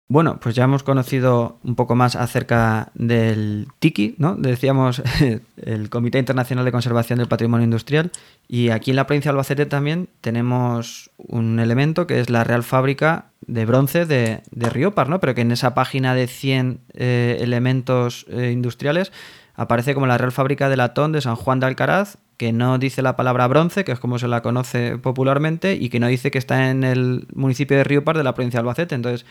[0.09, 4.35] Bueno, pues ya hemos conocido un poco más acerca del TICI, ¿no?
[4.35, 5.01] Decíamos
[5.57, 8.11] el Comité Internacional de Conservación del Patrimonio Industrial
[8.47, 12.63] y aquí en la provincia de Albacete también tenemos un elemento que es la Real
[12.63, 15.19] Fábrica de Bronce de, de ¿no?
[15.19, 19.11] Pero que en esa página de 100 eh, elementos eh, industriales
[19.55, 23.01] aparece como la Real Fábrica de Latón de San Juan de Alcaraz, que no dice
[23.01, 26.37] la palabra bronce, que es como se la conoce popularmente, y que no dice que
[26.37, 28.93] está en el municipio de Riopar de la provincia de Albacete.
[28.93, 29.25] Entonces,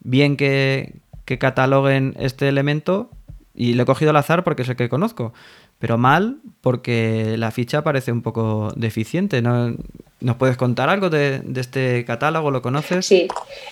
[0.00, 1.00] bien que,
[1.38, 3.08] cataloguen este elemento
[3.54, 5.32] y lo he cogido al azar porque es el que conozco,
[5.78, 9.40] pero mal porque la ficha parece un poco deficiente.
[9.40, 9.76] ¿no?
[10.20, 12.50] ¿Nos puedes contar algo de, este catálogo?
[12.50, 13.06] ¿Lo conoces?
[13.06, 13.28] Sí,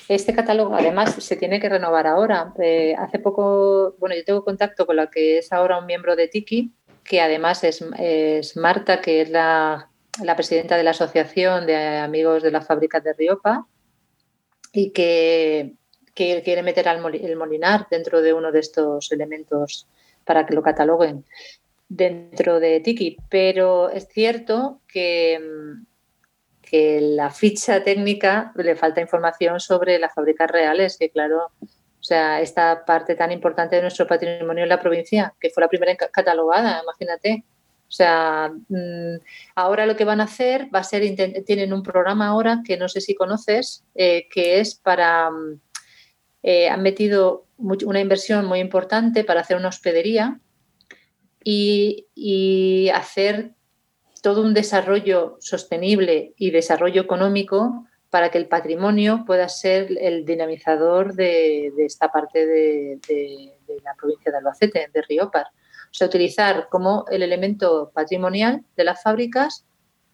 [0.09, 2.55] este catálogo además se tiene que renovar ahora.
[2.63, 6.29] Eh, hace poco, bueno, yo tengo contacto con la que es ahora un miembro de
[6.29, 9.91] Tiki, que además es, Marta, que es la,
[10.23, 13.67] la, presidenta de la Asociación de Amigos de las Fábricas de Riopa,
[14.73, 15.75] y que
[16.19, 19.87] que quiere meter el molinar dentro de uno de estos elementos
[20.25, 21.25] para que lo cataloguen
[21.89, 23.19] dentro de Tiki.
[23.31, 25.41] Pero es cierto que,
[26.61, 32.41] que la ficha técnica le falta información sobre las fábricas reales, que claro, o sea,
[32.41, 36.83] esta parte tan importante de nuestro patrimonio en la provincia, que fue la primera catalogada,
[36.83, 37.45] imagínate.
[37.89, 39.19] O sea, mm,
[39.55, 41.03] ahora lo que van a hacer va a ser,
[41.47, 45.31] tienen un programa ahora que no sé si conoces, eh, que es para
[46.51, 50.41] eh, han metido una inversión muy importante para hacer una hospedería
[51.45, 53.53] y, hacer
[54.23, 61.13] todo un desarrollo sostenible y desarrollo económico para que el patrimonio pueda ser el dinamizador
[61.13, 62.99] de, esta parte de,
[63.85, 65.49] la provincia de Albacete, de Riopar.
[65.49, 69.67] O sea, utilizar como el elemento patrimonial de las fábricas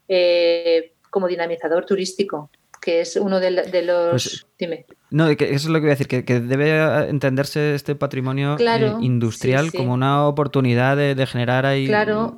[0.08, 2.50] eh, como dinamizador turístico
[2.84, 4.10] que es uno de, los...
[4.10, 4.84] Pues, dime.
[5.08, 9.72] No, eso es lo que voy a decir, que, debe entenderse este patrimonio eh, industrial
[9.72, 11.90] como una oportunidad de, generar ahí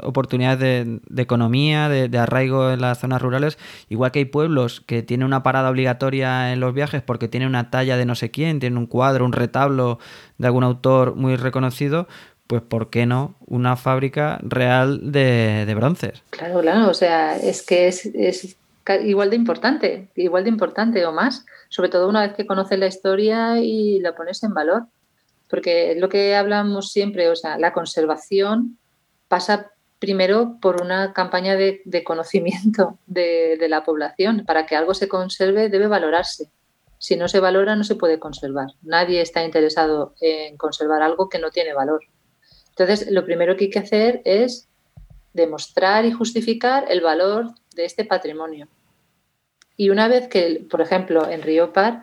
[0.04, 5.26] oportunidades de, economía, de, arraigo en las zonas rurales, igual que hay pueblos que tienen
[5.26, 8.78] una parada obligatoria en los viajes porque tienen una talla de no sé quién, tienen
[8.78, 9.98] un cuadro, un retablo
[10.38, 12.06] de algún autor muy reconocido,
[12.46, 16.22] pues ¿por qué no una fábrica real de, bronces?
[16.30, 18.56] Claro, claro, o sea, es que es
[18.94, 22.86] igual de importante, igual de importante o más, sobre todo una vez que conoces la
[22.86, 24.86] historia y la pones en valor.
[25.48, 28.78] Porque es lo que hablamos siempre, o sea, la conservación
[29.28, 34.44] pasa primero por una campaña de, conocimiento de, de, la población.
[34.46, 36.50] Para que algo se conserve debe valorarse.
[36.98, 38.68] Si no se valora, no se puede conservar.
[38.82, 42.00] Nadie está interesado en conservar algo que no tiene valor.
[42.70, 44.68] Entonces, lo primero que hay que hacer es
[45.32, 48.68] demostrar y justificar el valor de este patrimonio.
[49.76, 52.00] Y una vez que, por ejemplo, en Río Par,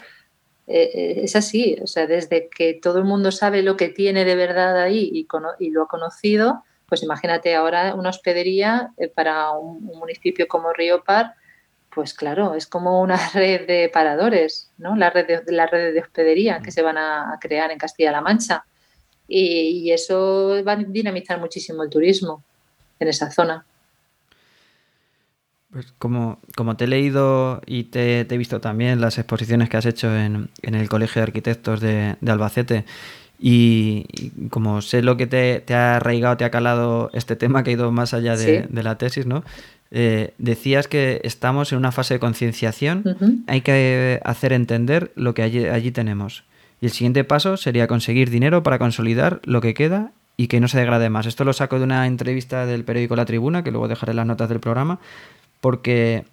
[0.67, 4.23] eh, eh, es así, o sea, desde que todo el mundo sabe lo que tiene
[4.23, 9.83] de verdad ahí y, lo ha conocido, pues imagínate ahora una hospedería eh, para un,
[9.83, 11.33] municipio como Río Par,
[11.93, 14.95] pues claro, es como una red de paradores, ¿no?
[14.95, 18.65] La red de, la red de hospedería que se van a, crear en Castilla-La Mancha.
[19.27, 22.43] Y, y, eso va a dinamizar muchísimo el turismo
[22.99, 23.65] en esa zona.
[25.73, 29.87] Pues como, como te he leído y te, he visto también las exposiciones que has
[29.87, 32.85] hecho en, el Colegio de Arquitectos de, Albacete,
[33.39, 34.05] y,
[34.51, 37.91] como sé lo que te, ha arraigado, te ha calado este tema que ha ido
[37.91, 39.43] más allá de, la tesis, ¿no?
[39.89, 45.41] Eh, decías que estamos en una fase de concienciación, hay que hacer entender lo que
[45.41, 46.43] allí, allí tenemos.
[46.81, 50.67] Y el siguiente paso sería conseguir dinero para consolidar lo que queda y que no
[50.67, 51.25] se degrade más.
[51.25, 54.49] Esto lo saco de una entrevista del periódico La Tribuna, que luego dejaré las notas
[54.49, 54.99] del programa,
[55.63, 56.25] porque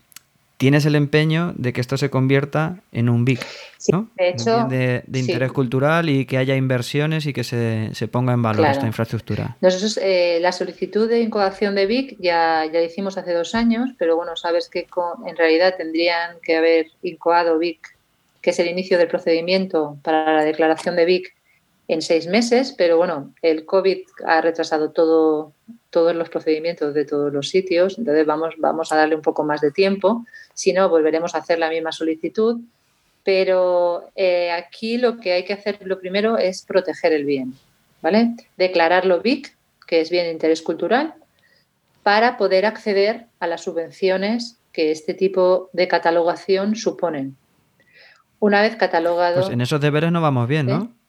[0.56, 3.46] tienes el empeño de que esto se convierta en un BIC,
[3.92, 4.08] ¿no?
[4.16, 8.66] de hecho, de, interés cultural y que haya inversiones y que se, ponga en valor
[8.66, 9.56] esta infraestructura.
[9.60, 13.90] Nosotros eh, la solicitud de incoación de BIC ya, ya la hicimos hace dos años,
[13.98, 14.88] pero bueno, sabes que
[15.26, 17.86] en realidad tendrían que haber incoado BIC,
[18.42, 21.36] que es el inicio del procedimiento para la declaración de BIC
[21.92, 25.52] en seis meses, pero bueno, el COVID ha retrasado todo,
[25.90, 29.60] todos los procedimientos de todos los sitios, entonces vamos, vamos a darle un poco más
[29.60, 30.24] de tiempo,
[30.54, 32.60] si no, volveremos a hacer la misma solicitud,
[33.24, 37.54] pero eh, aquí lo que hay que hacer lo primero es proteger el bien,
[38.02, 38.36] ¿vale?
[38.56, 39.52] Declararlo BIC,
[39.88, 41.14] que es bien de interés cultural,
[42.04, 47.36] para poder acceder a las subvenciones que este tipo de catalogación suponen.
[48.38, 49.40] Una vez catalogado...
[49.40, 50.99] Pues en esos deberes no vamos bien, ¿no?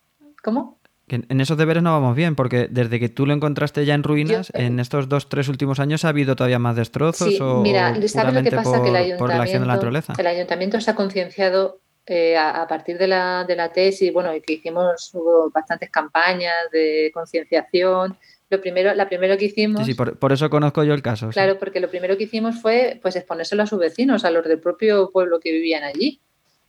[0.44, 0.82] ¿Cómo?
[1.08, 4.50] en esos deberes no vamos bien, porque desde que tú lo encontraste ya en ruinas,
[4.52, 7.94] eh, en estos dos, tres últimos años ha habido todavía más destrozos sí, o mira,
[8.08, 8.72] ¿sabes lo que pasa?
[8.72, 10.14] Por, que el ayuntamiento, la acción de la naturaleza.
[10.18, 14.42] El ayuntamiento se ha concienciado eh, a, partir de la, de la tesis, bueno, y
[14.42, 18.18] que hicimos, hubo bastantes campañas de concienciación.
[18.50, 19.86] Lo primero, la primero que hicimos.
[19.86, 21.30] Sí, sí, por, eso conozco yo el caso.
[21.30, 24.60] Claro, porque lo primero que hicimos fue pues exponérselo a sus vecinos, a los del
[24.60, 26.20] propio pueblo que vivían allí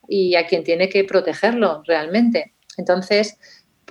[0.06, 2.52] y a quien tiene que protegerlo realmente.
[2.76, 3.38] Entonces,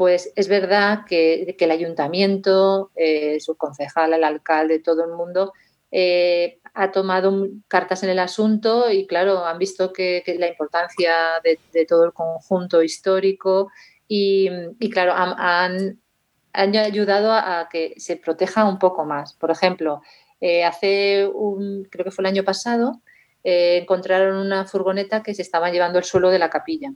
[0.02, 5.54] pues es verdad que, el ayuntamiento, eh, su concejal, el alcalde, todo el mundo
[5.92, 11.86] eh, ha tomado cartas en el asunto y claro, han visto que, la importancia de,
[11.86, 13.70] todo el conjunto histórico
[14.08, 14.50] y,
[14.90, 16.00] claro, han,
[16.52, 19.36] ayudado a, que se proteja un poco más.
[19.36, 20.02] Por ejemplo,
[20.40, 23.04] eh, hace un, creo que fue el año pasado,
[23.44, 26.92] encontraron una furgoneta que se estaba llevando el suelo de la capilla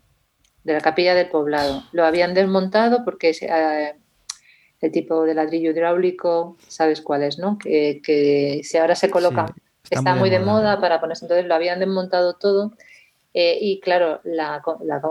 [0.66, 1.84] de la capilla del poblado.
[1.92, 3.94] Lo habían desmontado porque eh,
[4.82, 7.58] el tipo de ladrillo hidráulico, sabes cuál es, ¿no?
[7.60, 9.46] Que, si ahora se coloca,
[9.90, 10.82] está, muy, de, moda.
[10.82, 12.74] para ponerse, entonces lo habían desmontado todo.
[13.36, 14.64] Eh, y claro, la,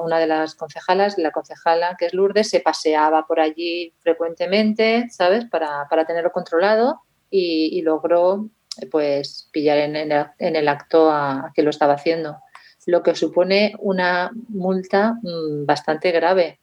[0.02, 5.44] una de las concejalas, la concejala que es Lourdes, se paseaba por allí frecuentemente, ¿sabes?
[5.44, 8.48] Para, tenerlo controlado y, logró
[8.90, 12.38] pues pillar en, en, el, acto a, que lo estaba haciendo
[12.86, 16.60] lo que supone una multa mm, bastante grave,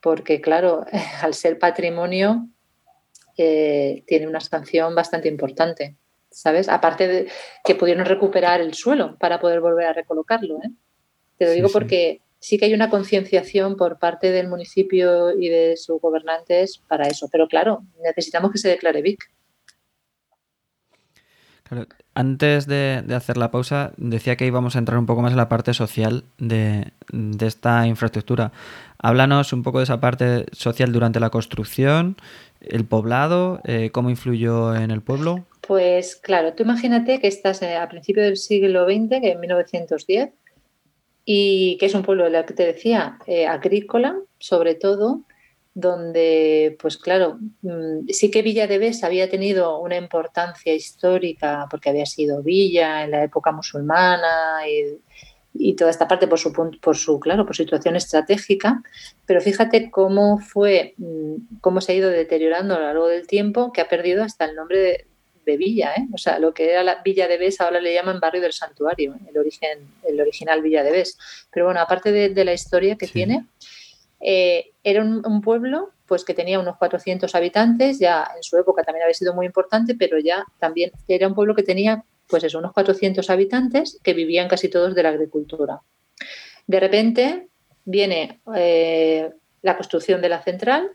[0.00, 0.84] porque claro,
[1.22, 2.48] al ser patrimonio
[3.36, 5.96] eh, tiene una sanción bastante importante,
[6.30, 6.68] ¿sabes?
[6.68, 7.28] Aparte de
[7.64, 10.56] que pudieron recuperar el suelo para poder volver a recolocarlo.
[10.56, 10.70] ¿eh?
[11.38, 12.58] Te lo digo porque sí.
[12.58, 17.48] que hay una concienciación por parte del municipio y de sus gobernantes para eso, pero
[17.48, 19.24] claro, necesitamos que se declare VIC.
[22.14, 25.48] Antes de, hacer la pausa, decía que íbamos a entrar un poco más en la
[25.48, 26.92] parte social de,
[27.40, 28.52] esta infraestructura.
[28.98, 32.16] Háblanos un poco de esa parte social durante la construcción,
[32.60, 35.46] el poblado, eh, cómo influyó en el pueblo.
[35.60, 40.30] Pues claro, tú imagínate que estás a principios del siglo XX, que en 1910,
[41.24, 45.20] y que es un pueblo, la que te decía, eh, agrícola, sobre todo,
[45.80, 51.90] donde, pues claro, mm, sí que Villa de Bes había tenido una importancia histórica porque
[51.90, 55.00] había sido villa en la época musulmana y,
[55.76, 58.82] toda esta parte por su, por su, claro, por situación estratégica,
[59.26, 63.72] pero fíjate cómo fue, mm, cómo se ha ido deteriorando a lo largo del tiempo,
[63.72, 65.06] que ha perdido hasta el nombre de,
[65.56, 66.06] villa, ¿eh?
[66.12, 69.16] o sea, lo que era la Villa de Bes ahora le llaman Barrio del Santuario,
[69.28, 71.18] el, origen, el original Villa de Bes.
[71.50, 73.46] Pero bueno, aparte de, la historia que tiene,
[74.20, 79.04] eh, era un, pueblo pues que tenía unos 400 habitantes, ya en su época también
[79.04, 82.72] había sido muy importante, pero ya también era un pueblo que tenía pues eso, unos
[82.72, 85.80] 400 habitantes que vivían casi todos de la agricultura.
[86.66, 87.48] De repente
[87.84, 89.30] viene eh,
[89.62, 90.92] la construcción de la central,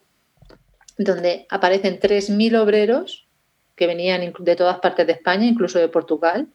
[0.98, 3.28] donde aparecen 3.000 obreros
[3.76, 6.48] que venían de todas partes de España, incluso de Portugal,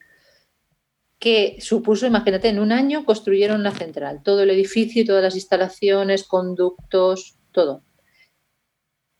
[1.20, 6.24] que supuso, imagínate, en un año construyeron la central, todo el edificio, todas las instalaciones,
[6.24, 7.82] conductos, todo.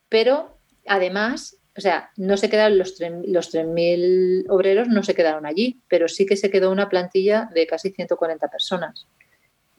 [0.09, 6.09] Pero además, o sea, no se quedaron los 3.000 obreros, no se quedaron allí, pero
[6.09, 9.07] sí que se quedó una plantilla de casi 140 personas.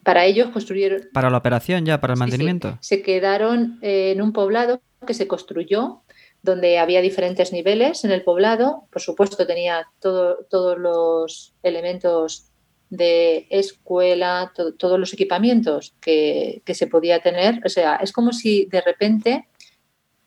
[0.03, 1.09] Para ellos construyeron...
[1.13, 2.78] Para la operación ya, para el mantenimiento.
[2.82, 6.01] Se quedaron en un poblado que se construyó
[6.43, 8.87] donde había diferentes niveles en el poblado.
[8.91, 12.47] Por supuesto, tenía todos los elementos
[12.89, 17.61] de escuela, todos los equipamientos que, se podía tener.
[17.65, 19.47] O sea, es como si de repente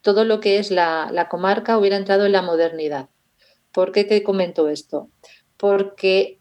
[0.02, 3.08] todo lo que es la, la comarca hubiera entrado en la modernidad.
[3.72, 5.10] ¿Por qué te comento esto?
[5.56, 6.38] Porque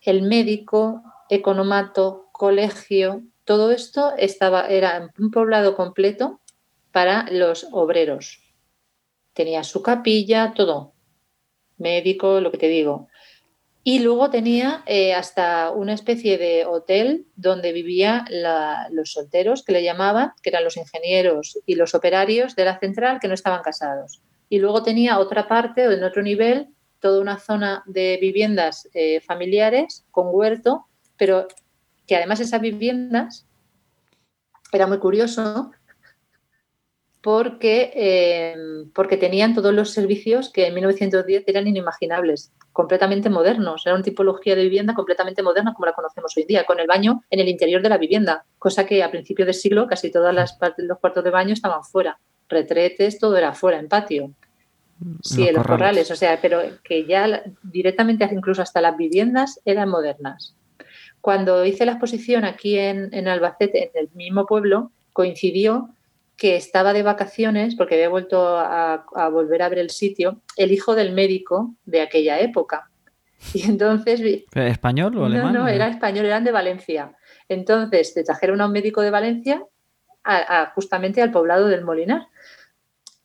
[0.00, 6.40] el médico, economato, colegio, todo esto estaba, era un poblado completo
[6.92, 8.41] para los obreros
[9.32, 10.92] tenía su capilla, todo,
[11.78, 13.08] médico, lo que te digo.
[13.84, 18.24] Y luego tenía eh, hasta una especie de hotel donde vivían
[18.90, 23.18] los solteros, que le llamaban, que eran los ingenieros y los operarios de la central
[23.20, 24.22] que no estaban casados.
[24.48, 26.68] Y luego tenía otra parte, o en otro nivel,
[27.00, 31.48] toda una zona de viviendas eh, familiares con huerto, pero
[32.06, 33.46] que además esas viviendas,
[34.70, 35.72] era muy curioso,
[37.22, 38.56] porque, eh,
[38.92, 43.86] porque tenían todos los servicios que en 1910 eran inimaginables, completamente modernos.
[43.86, 47.22] Era una tipología de vivienda completamente moderna como la conocemos hoy día, con el baño
[47.30, 50.54] en el interior de la vivienda, cosa que a principios del siglo casi todas las
[50.54, 52.18] partes, los cuartos de baño estaban fuera.
[52.48, 54.32] Retretes, todo era fuera, en patio.
[55.22, 59.88] Sí, en los corrales, o sea, pero que ya directamente incluso hasta las viviendas eran
[59.88, 60.56] modernas.
[61.20, 65.88] Cuando hice la exposición aquí en, en Albacete, en el mismo pueblo, coincidió
[66.42, 70.96] que estaba de vacaciones, porque había vuelto a, volver a ver el sitio, el hijo
[70.96, 72.90] del médico de aquella época.
[73.54, 74.20] Y entonces...
[74.52, 75.52] ¿Español o alemán?
[75.52, 77.16] No, no, era español, eran de Valencia.
[77.48, 79.64] Entonces te trajeron a un médico de Valencia
[80.74, 82.26] justamente al poblado del Molinar.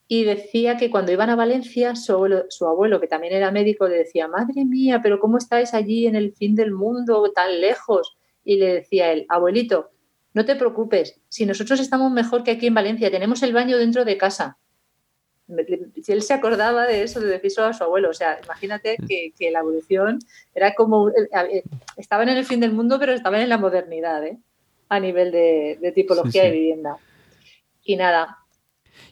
[0.07, 3.87] Y decía que cuando iban a Valencia, su abuelo, su abuelo, que también era médico,
[3.87, 8.15] le decía, madre mía, pero ¿cómo estáis allí en el fin del mundo, tan lejos?
[8.43, 9.89] Y le decía él, abuelito,
[10.37, 14.05] no te preocupes, si nosotros estamos mejor que aquí en Valencia, tenemos el baño dentro
[14.05, 14.59] de casa.
[16.03, 19.05] Si él se acordaba de eso, de decirlo a su abuelo, o sea, imagínate mm.
[19.07, 20.19] que, la evolución
[20.53, 21.63] era como, eh, eh,
[21.95, 24.37] estaban en el fin del mundo, pero estaban en la modernidad, ¿eh?
[24.89, 26.97] a nivel de, tipología de vivienda.
[27.83, 28.37] Y nada,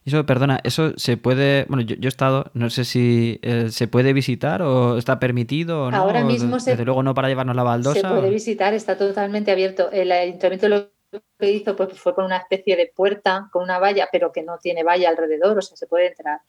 [0.06, 4.62] eso, perdona, eso se puede, bueno, yo, he estado, no sé si se puede visitar
[4.62, 5.98] o está permitido o no.
[5.98, 8.00] Ahora mismo desde, luego no para llevarnos la baldosa.
[8.00, 9.90] Se puede visitar, está totalmente abierto.
[9.92, 10.95] El ayuntamiento lo
[11.40, 14.58] que hizo pues, fue con una especie de puerta, con una valla, pero que no
[14.58, 16.40] tiene valla alrededor, o sea, se puede entrar.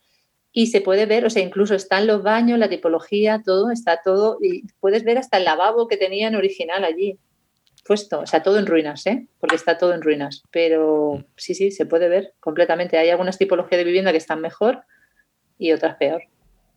[0.53, 4.39] Y se puede ver, o sea, incluso están los baños, la tipología, todo, está todo,
[4.41, 7.19] y puedes ver hasta el lavabo que tenían original allí
[7.87, 9.27] puesto, o sea, todo en ruinas, ¿eh?
[9.39, 12.99] porque está todo en ruinas, pero sí, sí, se puede ver completamente.
[12.99, 14.83] Hay algunas tipologías de vivienda que están mejor
[15.59, 16.23] y otras peor.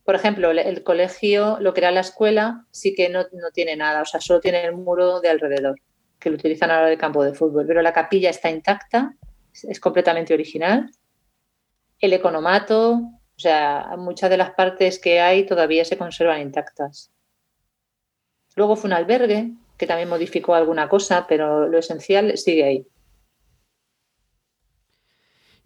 [0.05, 4.01] Por ejemplo, el, colegio, lo que era la escuela, sí que no, no, tiene nada,
[4.01, 5.79] o sea, solo tiene el muro de alrededor
[6.19, 9.15] que lo utilizan ahora de campo de fútbol, pero la capilla está intacta,
[9.53, 10.91] es completamente original.
[11.99, 17.11] El economato, o sea, muchas de las partes que hay todavía se conservan intactas.
[18.55, 22.87] Luego fue un albergue que también modificó alguna cosa, pero lo esencial sigue ahí.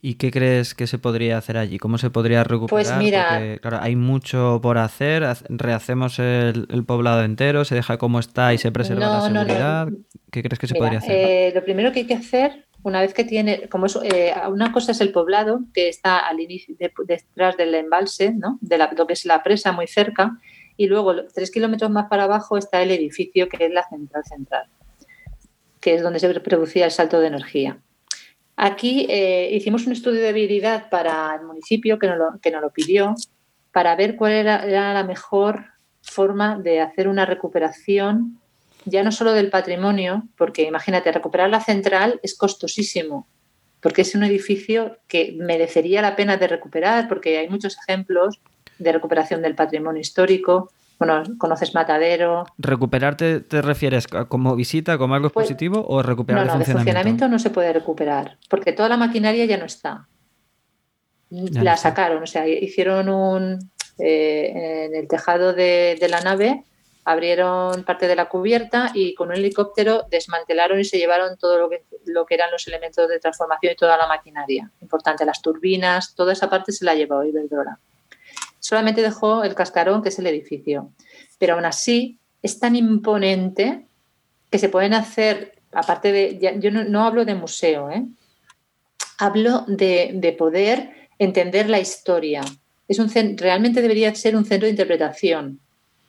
[0.06, 1.78] ¿Y qué crees que se podría hacer allí?
[1.80, 2.86] ¿Cómo se podría recuperar?
[2.86, 5.24] Pues mira, Porque, claro, hay mucho por hacer.
[5.48, 9.88] Rehacemos el, poblado entero, se deja como está y se preserva la seguridad.
[10.30, 11.12] ¿Qué crees que se podría hacer?
[11.16, 14.92] Eh, lo primero que hay que hacer, una vez que tiene, como eh, una cosa
[14.92, 16.76] es el poblado que está al inicio,
[17.08, 18.58] detrás del embalse, ¿no?
[18.60, 20.38] De lo que es la presa, muy cerca,
[20.76, 24.66] y luego tres kilómetros más para abajo está el edificio que es la central central.
[25.80, 27.80] que es donde se producía el salto de energía.
[28.56, 32.62] Aquí eh, hicimos un estudio de habilidad para el municipio que nos lo, que nos
[32.62, 33.16] lo pidió
[33.74, 35.66] para ver cuál era, la mejor
[36.02, 38.40] forma de hacer una recuperación,
[38.86, 43.28] ya no solo del patrimonio, porque imagínate, recuperar la central es costosísimo,
[43.82, 48.40] porque es un edificio que merecería la pena de recuperar, porque hay muchos ejemplos
[48.78, 50.72] de recuperación del patrimonio histórico.
[51.00, 52.46] Bueno, conoces Matadero.
[52.58, 56.90] ¿Recuperarte te refieres como visita, como algo pues, positivo o recuperar no, no, de funcionamiento?
[56.90, 60.08] de funcionamiento no se puede recuperar, porque toda la maquinaria ya no está.
[61.30, 63.72] la sacaron, o sea, hicieron un...
[64.00, 66.64] Eh, en el tejado de, de la nave
[67.06, 71.70] abrieron parte de la cubierta y con un helicóptero desmantelaron y se llevaron todo lo
[71.70, 74.72] que, lo que eran los elementos de transformación y toda la maquinaria.
[74.82, 77.80] Importante, las turbinas, toda esa parte se la llevó Iberdrola.
[78.64, 80.94] Solamente dejó el cascarón, que es el edificio.
[81.38, 83.86] Pero aún así es tan imponente
[84.50, 88.06] que se pueden hacer, aparte de, yo no, hablo de museo, ¿eh?
[89.18, 92.42] hablo de, de, poder entender la historia.
[92.88, 95.60] Es un, realmente debería ser un centro de interpretación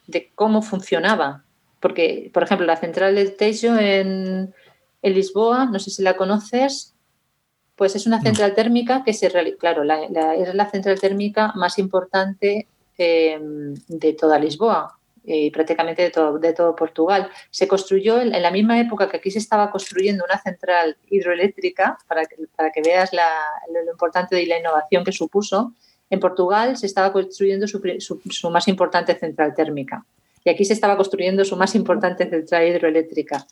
[0.06, 1.42] de cómo funcionaba.
[1.80, 4.54] Porque, por ejemplo, la central de Tejo en,
[5.02, 6.93] Lisboa, no sé si la conoces,
[7.76, 12.68] pues es una central térmica que se claro, es la central térmica más importante
[12.98, 13.38] eh,
[13.88, 17.30] de toda Lisboa y prácticamente de todo, de todo Portugal.
[17.50, 22.26] Se construyó en, la misma época que aquí se estaba construyendo una central hidroeléctrica, para
[22.26, 25.72] que, para que veas lo importante de la innovación que supuso,
[26.10, 30.04] en Portugal se estaba construyendo su, más importante central térmica
[30.44, 33.46] y aquí se estaba construyendo su más importante central hidroeléctrica.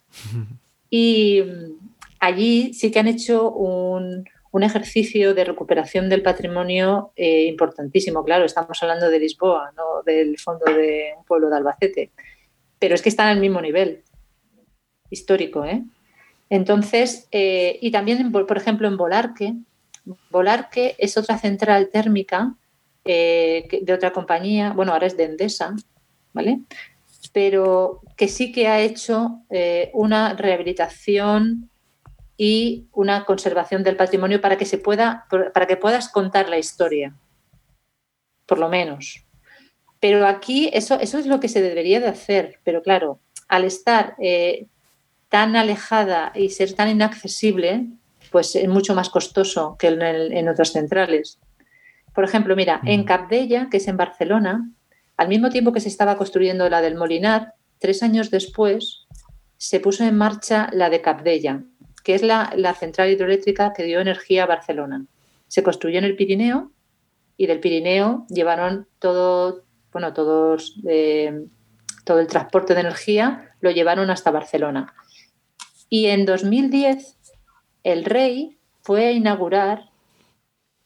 [0.91, 1.92] Y mm,
[2.23, 4.25] allí sí que han hecho un,
[4.63, 8.23] ejercicio de recuperación del patrimonio eh, importantísimo.
[8.23, 12.13] Claro, estamos hablando de Lisboa, no del fondo de un pueblo de Albacete,
[12.79, 14.05] pero es que están al mismo nivel
[15.11, 15.65] histórico.
[15.65, 15.83] ¿eh?
[16.49, 19.55] Entonces, eh, y también, por ejemplo, en Volarque,
[20.31, 22.55] Volarque es otra central térmica
[23.05, 25.75] eh, de otra compañía, bueno, ahora es de Endesa,
[26.33, 26.61] ¿vale?
[27.33, 29.41] Pero que sí que ha hecho
[29.93, 31.71] una rehabilitación
[32.37, 37.15] y una conservación del patrimonio para que se pueda, para que puedas contar la historia,
[38.47, 39.25] por lo menos.
[40.01, 44.17] Pero aquí eso, eso es lo que se debería de hacer, pero claro, al estar
[44.19, 44.67] eh,
[45.29, 47.87] tan alejada y ser tan inaccesible,
[48.31, 51.39] pues es mucho más costoso que en, otras centrales.
[52.15, 54.71] Por ejemplo, mira, en Capdella, que es en Barcelona,
[55.17, 59.07] al mismo tiempo que se estaba construyendo la del Molinar, tres años después
[59.57, 61.63] se puso en marcha la de Capdella,
[62.03, 65.07] que es la, central hidroeléctrica que dio energía a Barcelona.
[65.49, 66.71] Se construyó en el Pirineo
[67.37, 70.13] y del Pirineo llevaron todo, bueno,
[70.89, 71.47] eh,
[72.05, 74.95] todo el transporte de energía lo llevaron hasta Barcelona.
[75.89, 77.19] Y en 2010
[77.85, 79.91] el rey fue a inaugurar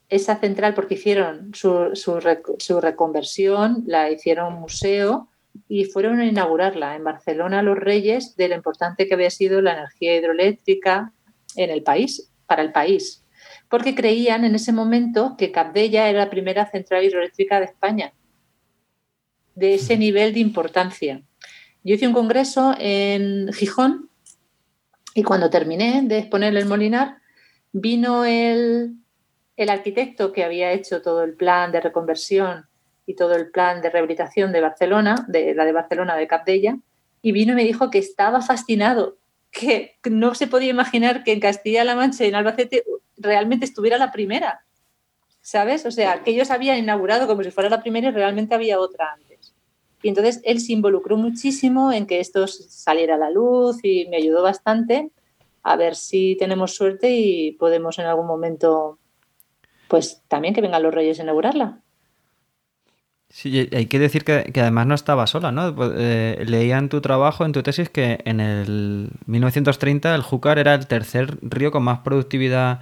[0.09, 5.29] esa central porque hicieron su, reconversión, la hicieron museo
[5.69, 9.73] y fueron a inaugurarla en Barcelona los reyes de lo importante que había sido la
[9.73, 11.13] energía hidroeléctrica
[11.57, 13.25] en el país, para el país,
[13.69, 18.13] porque creían en ese momento que Capdella era la primera central hidroeléctrica de España,
[19.55, 21.23] de ese nivel de importancia.
[21.83, 24.11] Yo hice un congreso en Gijón
[25.15, 27.17] y cuando terminé de exponer el Molinar,
[27.73, 28.97] vino el,
[29.57, 32.67] arquitecto que había hecho todo el plan de reconversión
[33.07, 36.77] y todo el plan de rehabilitación de Barcelona, de la de Barcelona de Capdella,
[37.23, 39.17] y vino y me dijo que estaba fascinado,
[39.51, 42.85] que no se podía imaginar que en Castilla-La Mancha y en Albacete
[43.17, 44.61] realmente estuviera la primera,
[45.41, 45.87] ¿sabes?
[45.87, 49.13] O sea, que ellos habían inaugurado como si fuera la primera y realmente había otra
[49.13, 49.55] antes.
[50.03, 54.19] Y entonces él se involucró muchísimo en que esto saliera a la luz y me
[54.19, 55.11] ayudó bastante
[55.63, 59.01] a ver si tenemos suerte y podemos en algún momento,
[59.89, 61.81] pues también que vengan los reyes a inaugurarla.
[63.37, 65.74] Sí, hay que decir que, además no estaba sola, ¿no?
[65.74, 70.59] Pues, eh, leía en tu trabajo, en tu tesis, que en el 1930 el Júcar
[70.59, 72.80] era el tercer río con más productividad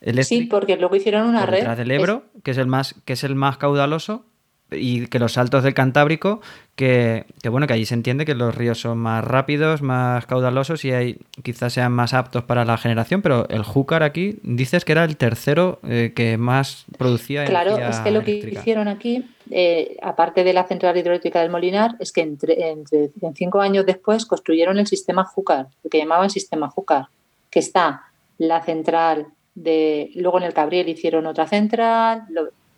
[0.00, 0.42] eléctrica.
[0.42, 1.68] Sí, porque luego hicieron una red.
[1.76, 4.24] del Ebro, que es el más, que es el más caudaloso,
[4.72, 6.40] y que los saltos del Cantábrico,
[6.76, 10.92] que, bueno, que allí se entiende que los ríos son más rápidos, más caudalosos y
[10.92, 15.04] hay, quizás sean más aptos para la generación, pero el Júcar aquí dices que era
[15.04, 17.44] el tercero eh, que más producía.
[17.44, 21.96] Claro, es que lo que hicieron aquí, eh, aparte de la central hidroeléctrica del Molinar,
[21.98, 26.70] es que entre, entre, cinco años después construyeron el sistema Júcar, lo que llamaban sistema
[26.70, 27.08] Júcar,
[27.50, 28.04] que está
[28.38, 30.10] la central de.
[30.14, 32.22] Luego en el Cabriel hicieron otra central,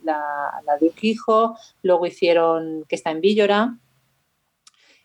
[0.04, 3.76] la, de Uquijo, luego hicieron, que está en Villora,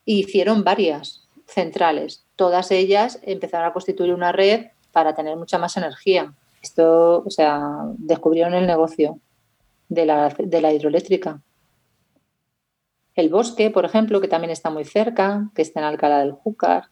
[0.06, 2.26] y hicieron varias centrales.
[2.36, 6.34] todas ellas empezaron a constituir una red para tener mucha más energía.
[6.62, 7.62] Esto, o sea,
[7.98, 9.20] descubrieron el negocio
[9.90, 11.42] de la, de la hidroeléctrica.
[13.16, 16.90] El bosque, por ejemplo, que también está muy cerca, que está en Alcalá del Júcar.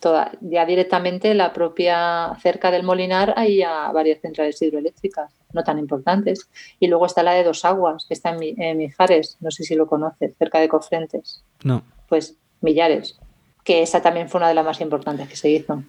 [0.00, 5.78] Toda, ya directamente la propia cerca del Molinar hay ya varias centrales hidroeléctricas, no tan
[5.78, 6.48] importantes.
[6.78, 9.74] Y luego está la de Dos Aguas, que está en, en Mijares, no sé si
[9.74, 11.42] lo conoces, cerca de Cofrentes.
[11.64, 11.82] No.
[12.08, 13.18] Pues Millares,
[13.64, 15.82] que esa también fue una de las más importantes que se hizo.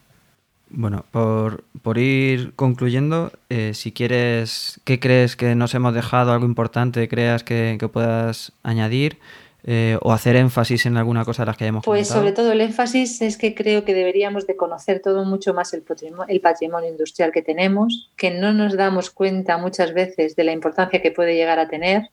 [0.71, 6.31] Bueno, por, por ir concluyendo, eh, si quieres, ¿qué crees que nos hemos dejado?
[6.31, 9.17] ¿Algo importante creas que, que puedas añadir?
[9.63, 12.19] Eh, o hacer énfasis en alguna cosa de las que hayamos Pues comentado?
[12.21, 15.81] sobre todo el énfasis es que creo que deberíamos de conocer todo mucho más el
[15.81, 20.53] patrimonio, el patrimonio industrial que tenemos, que no nos damos cuenta muchas veces de la
[20.53, 22.09] importancia que puede llegar a tener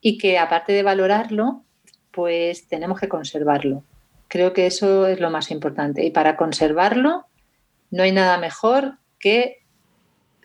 [0.00, 1.62] y que aparte de valorarlo,
[2.10, 3.84] pues tenemos que conservarlo.
[4.28, 6.04] Creo que eso es lo más importante.
[6.04, 7.26] Y para conservarlo
[7.90, 9.64] no hay nada mejor que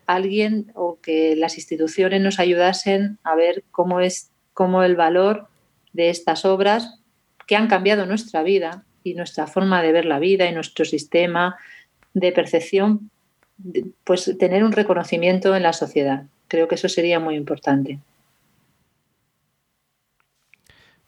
[0.05, 5.48] alguien o que las instituciones nos ayudasen a ver cómo es cómo el valor
[5.93, 6.99] de estas obras
[7.47, 11.57] que han cambiado nuestra vida y nuestra forma de ver la vida y nuestro sistema
[12.13, 13.09] de percepción,
[14.03, 16.25] pues tener un reconocimiento en la sociedad.
[16.47, 17.99] Creo que eso sería muy importante.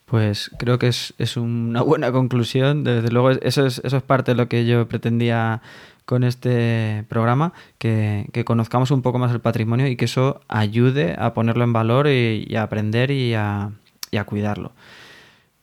[0.05, 2.83] Pues creo que es, es, una buena conclusión.
[2.83, 5.61] Desde luego, eso es, eso es parte de lo que yo pretendía
[6.05, 11.15] con este programa, que, que, conozcamos un poco más el patrimonio y que eso ayude
[11.17, 13.71] a ponerlo en valor y, y a aprender y a,
[14.11, 14.73] y a, cuidarlo.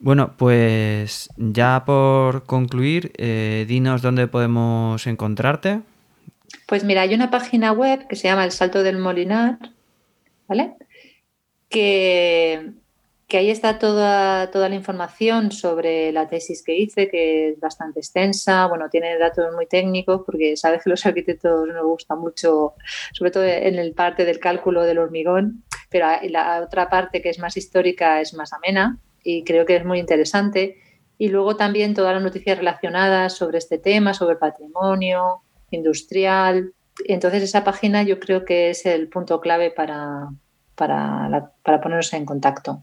[0.00, 5.82] Bueno, pues ya por concluir, eh, dinos dónde podemos encontrarte.
[6.66, 9.58] Pues mira, hay una página web que se llama El Salto del Molinar,
[10.46, 10.74] ¿vale?
[11.68, 12.72] Que
[13.28, 18.00] que ahí está toda, toda la información sobre la tesis que hice, que es bastante
[18.00, 22.72] extensa, bueno, tiene datos muy técnicos, porque sabes que los arquitectos nos gusta mucho,
[23.12, 27.38] sobre todo en el parte del cálculo del hormigón, pero la otra parte que es
[27.38, 30.76] más histórica es más amena y creo que es muy interesante.
[31.18, 36.72] Y luego también todas las noticias relacionadas sobre este tema, sobre patrimonio industrial.
[37.06, 40.28] Entonces esa página yo creo que es el punto clave para,
[40.74, 42.82] para, para ponernos en contacto.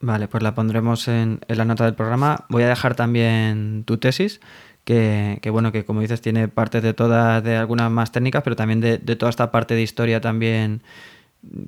[0.00, 2.44] Vale, pues la pondremos en, la nota del programa.
[2.50, 4.40] Voy a dejar también tu tesis,
[4.84, 8.82] que, bueno, que como dices tiene parte de todas, de algunas más técnicas, pero también
[8.82, 10.82] de, de, toda esta parte de historia también,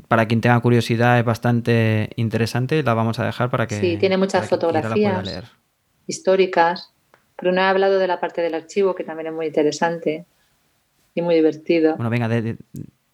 [0.08, 3.80] para quien tenga curiosidad, es bastante interesante y la vamos a dejar para que...
[3.80, 5.44] Sí, tiene muchas fotografías
[6.06, 6.92] históricas,
[7.36, 10.24] pero no he hablado de la parte del archivo, que también es muy interesante
[11.14, 11.96] y muy divertido.
[11.96, 12.56] Bueno, venga, de, de,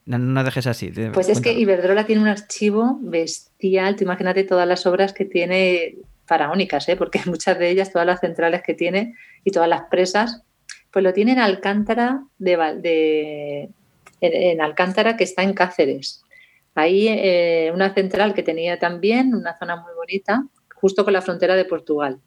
[0.07, 0.89] no, no, dejes así.
[0.89, 1.33] Pues cuéntalo.
[1.33, 3.97] es que Iberdrola tiene un archivo bestial.
[3.97, 5.97] Tú imagínate todas las obras que tiene
[6.27, 6.97] faraónicas, ¿eh?
[6.97, 10.43] porque muchas de ellas, todas las centrales que tiene y todas las presas,
[10.91, 13.63] pues lo tiene en Alcántara, de, de
[14.21, 16.23] en, en, Alcántara que está en Cáceres.
[16.75, 21.55] Ahí eh, una central que tenía también una zona muy bonita, justo con la frontera
[21.55, 22.21] de Portugal.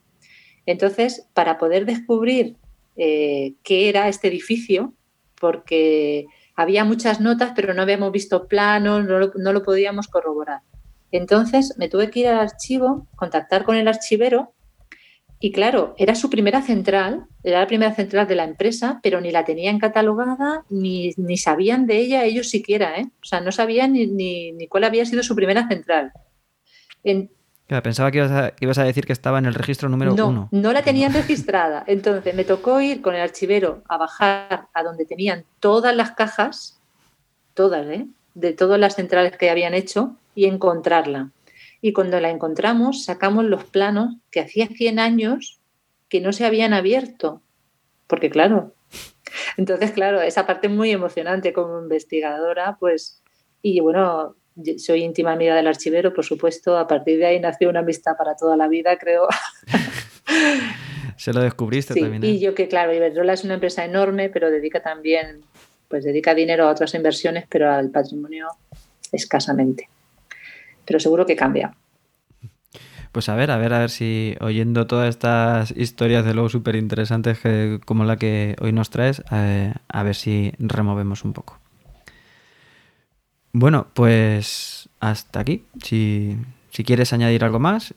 [0.65, 2.55] Entonces, para poder descubrir
[2.95, 4.93] eh, qué era este edificio,
[5.39, 10.61] porque había muchas notas, pero no habíamos visto planos, no lo, no lo, podíamos corroborar.
[11.11, 14.53] Entonces me tuve que ir al archivo, contactar con el archivero
[15.45, 19.29] y claro, era su primera central, era la primera central de la empresa, pero ni
[19.29, 23.11] la tenían catalogada, ni, ni sabían de ella ellos siquiera, ¿eh?
[23.21, 26.11] O sea, no sabían ni, ni, ni cuál había sido su primera central.
[27.03, 27.29] En,
[27.67, 30.15] Claro, pensaba que ibas, a, que ibas, a, decir que estaba en el registro número
[30.15, 30.49] no, uno.
[30.49, 31.83] No la tenían registrada.
[31.85, 36.79] Entonces me tocó ir con el archivero a bajar a donde tenían todas las cajas,
[37.53, 38.07] todas, ¿eh?
[38.33, 41.29] de todas las centrales que habían hecho, y encontrarla.
[41.85, 45.59] Y cuando la encontramos, sacamos los planos que hacía 100 años
[46.09, 47.43] que no se habían abierto.
[48.07, 48.73] Porque claro,
[49.57, 53.21] entonces claro, esa parte es muy emocionante como investigadora, pues,
[53.61, 54.35] y bueno,
[54.79, 56.75] soy íntima amiga del archivero, por supuesto.
[56.75, 59.27] A partir de ahí nació una amistad para toda la vida, creo.
[61.17, 62.23] Se lo descubriste sí, también.
[62.23, 62.29] ¿eh?
[62.29, 65.43] Y yo que, claro, Iberdrola es una empresa enorme, pero dedica también,
[65.87, 68.47] pues dedica dinero a otras inversiones, pero al patrimonio
[69.11, 69.87] escasamente.
[70.85, 71.73] Pero seguro que cambia.
[73.15, 76.75] Pues a ver, a ver, a ver si oyendo todas estas historias de luego súper
[76.75, 77.39] interesantes
[77.85, 81.57] como la que hoy nos traes, eh, a ver si removemos un poco.
[83.53, 85.63] Bueno, pues hasta aquí.
[85.81, 86.35] Si,
[86.71, 87.93] si, quieres añadir algo más.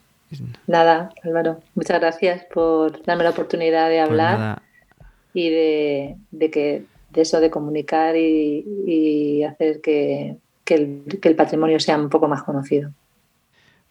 [0.67, 1.59] Nada, Álvaro.
[1.75, 4.61] Muchas gracias por darme la oportunidad de hablar
[4.97, 10.37] pues y de, de, que, de eso de comunicar y, y hacer que,
[10.69, 12.91] que, el, que el patrimonio sea un poco más conocido.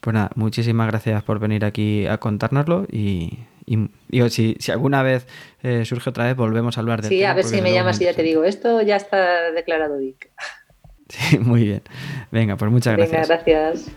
[0.00, 5.02] Pues nada, muchísimas gracias por venir aquí a contárnoslo y, Y digo, si, si alguna
[5.02, 5.26] vez
[5.64, 8.04] eh, surge otra vez, volvemos a hablar de Sí, a ver si me llamas y
[8.04, 10.30] ya te digo, esto ya está declarado Vic.
[11.08, 11.82] Sí, muy bien.
[12.30, 13.28] Venga, pues muchas gracias.
[13.28, 13.90] Venga, gracias.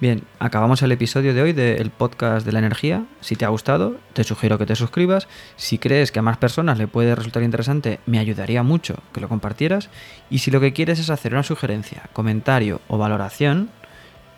[0.00, 3.04] Bien, acabamos el episodio de hoy del podcast de la energía.
[3.20, 5.28] Si te ha gustado, te sugiero que te suscribas.
[5.56, 9.28] Si crees que a más personas le puede resultar interesante, me ayudaría mucho que lo
[9.28, 9.90] compartieras.
[10.30, 13.68] Y si lo que quieres es hacer una sugerencia, comentario o valoración,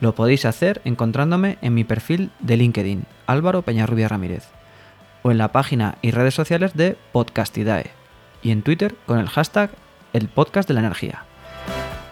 [0.00, 4.48] lo podéis hacer encontrándome en mi perfil de LinkedIn, Álvaro Peñarrubia Ramírez,
[5.22, 7.92] o en la página y redes sociales de Podcastidae,
[8.42, 9.70] y en Twitter con el hashtag
[10.12, 11.22] El Podcast de la Energía.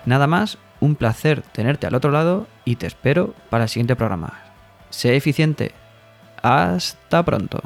[0.07, 4.41] Nada más, un placer tenerte al otro lado y te espero para el siguiente programa.
[4.91, 5.73] Sé eficiente.
[6.43, 7.61] Hasta pronto.